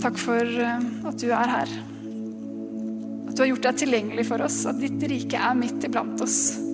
takk 0.00 0.18
for 0.20 0.46
eh, 0.46 0.84
at 1.10 1.18
du 1.18 1.26
er 1.34 1.54
her. 1.56 1.72
At 3.26 3.34
du 3.34 3.42
har 3.42 3.50
gjort 3.50 3.66
deg 3.66 3.80
tilgjengelig 3.82 4.28
for 4.30 4.46
oss, 4.46 4.62
at 4.70 4.78
ditt 4.78 5.02
rike 5.10 5.40
er 5.40 5.58
midt 5.58 5.84
iblant 5.88 6.22
oss. 6.22 6.69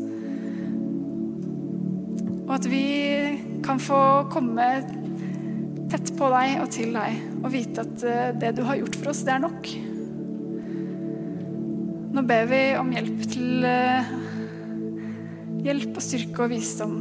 Og 2.57 2.62
at 2.62 2.71
vi 2.73 3.59
kan 3.61 3.77
få 3.77 3.99
komme 4.33 4.64
tett 5.92 6.09
på 6.16 6.29
deg 6.33 6.55
og 6.62 6.71
til 6.73 6.95
deg 6.97 7.19
og 7.42 7.51
vite 7.53 7.85
at 7.85 8.05
eh, 8.09 8.31
det 8.33 8.55
du 8.57 8.62
har 8.64 8.79
gjort 8.81 8.97
for 8.97 9.11
oss, 9.12 9.21
det 9.29 9.35
er 9.35 9.42
nok. 9.42 9.69
Nå 12.16 12.25
ber 12.25 12.49
vi 12.49 12.62
om 12.81 12.95
hjelp 12.97 13.21
til 13.29 13.69
eh, 13.69 14.09
hjelp 15.69 16.01
og 16.01 16.09
styrke 16.09 16.47
og 16.47 16.57
visdom 16.57 16.97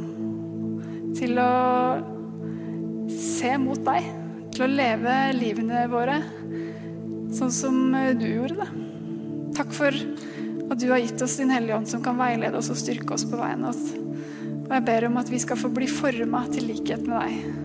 til 1.15 1.39
å 1.39 1.49
se 3.15 3.55
mot 3.55 3.79
deg, 3.87 4.13
til 4.51 4.67
å 4.67 4.71
leve 4.75 5.17
livene 5.39 5.87
våre 5.87 6.19
sånn 7.31 7.59
som 7.63 7.83
eh, 7.95 8.11
du 8.11 8.27
gjorde 8.27 8.59
det. 8.59 8.73
Takk 9.55 9.71
for 9.79 10.03
at 10.67 10.81
du 10.83 10.89
har 10.91 10.99
gitt 10.99 11.23
oss 11.23 11.39
Din 11.39 11.55
Hellige 11.55 11.79
Ånd 11.79 11.95
som 11.95 12.03
kan 12.03 12.19
veilede 12.19 12.59
oss 12.59 12.75
og 12.75 12.83
styrke 12.83 13.15
oss 13.15 13.23
på 13.23 13.39
veien. 13.39 13.63
Og 14.65 14.73
jeg 14.73 14.85
ber 14.87 15.07
om 15.09 15.21
at 15.21 15.29
vi 15.31 15.39
skal 15.41 15.59
få 15.61 15.69
bli 15.73 15.87
forma 15.89 16.45
til 16.51 16.69
likhet 16.71 17.05
med 17.05 17.21
deg. 17.21 17.64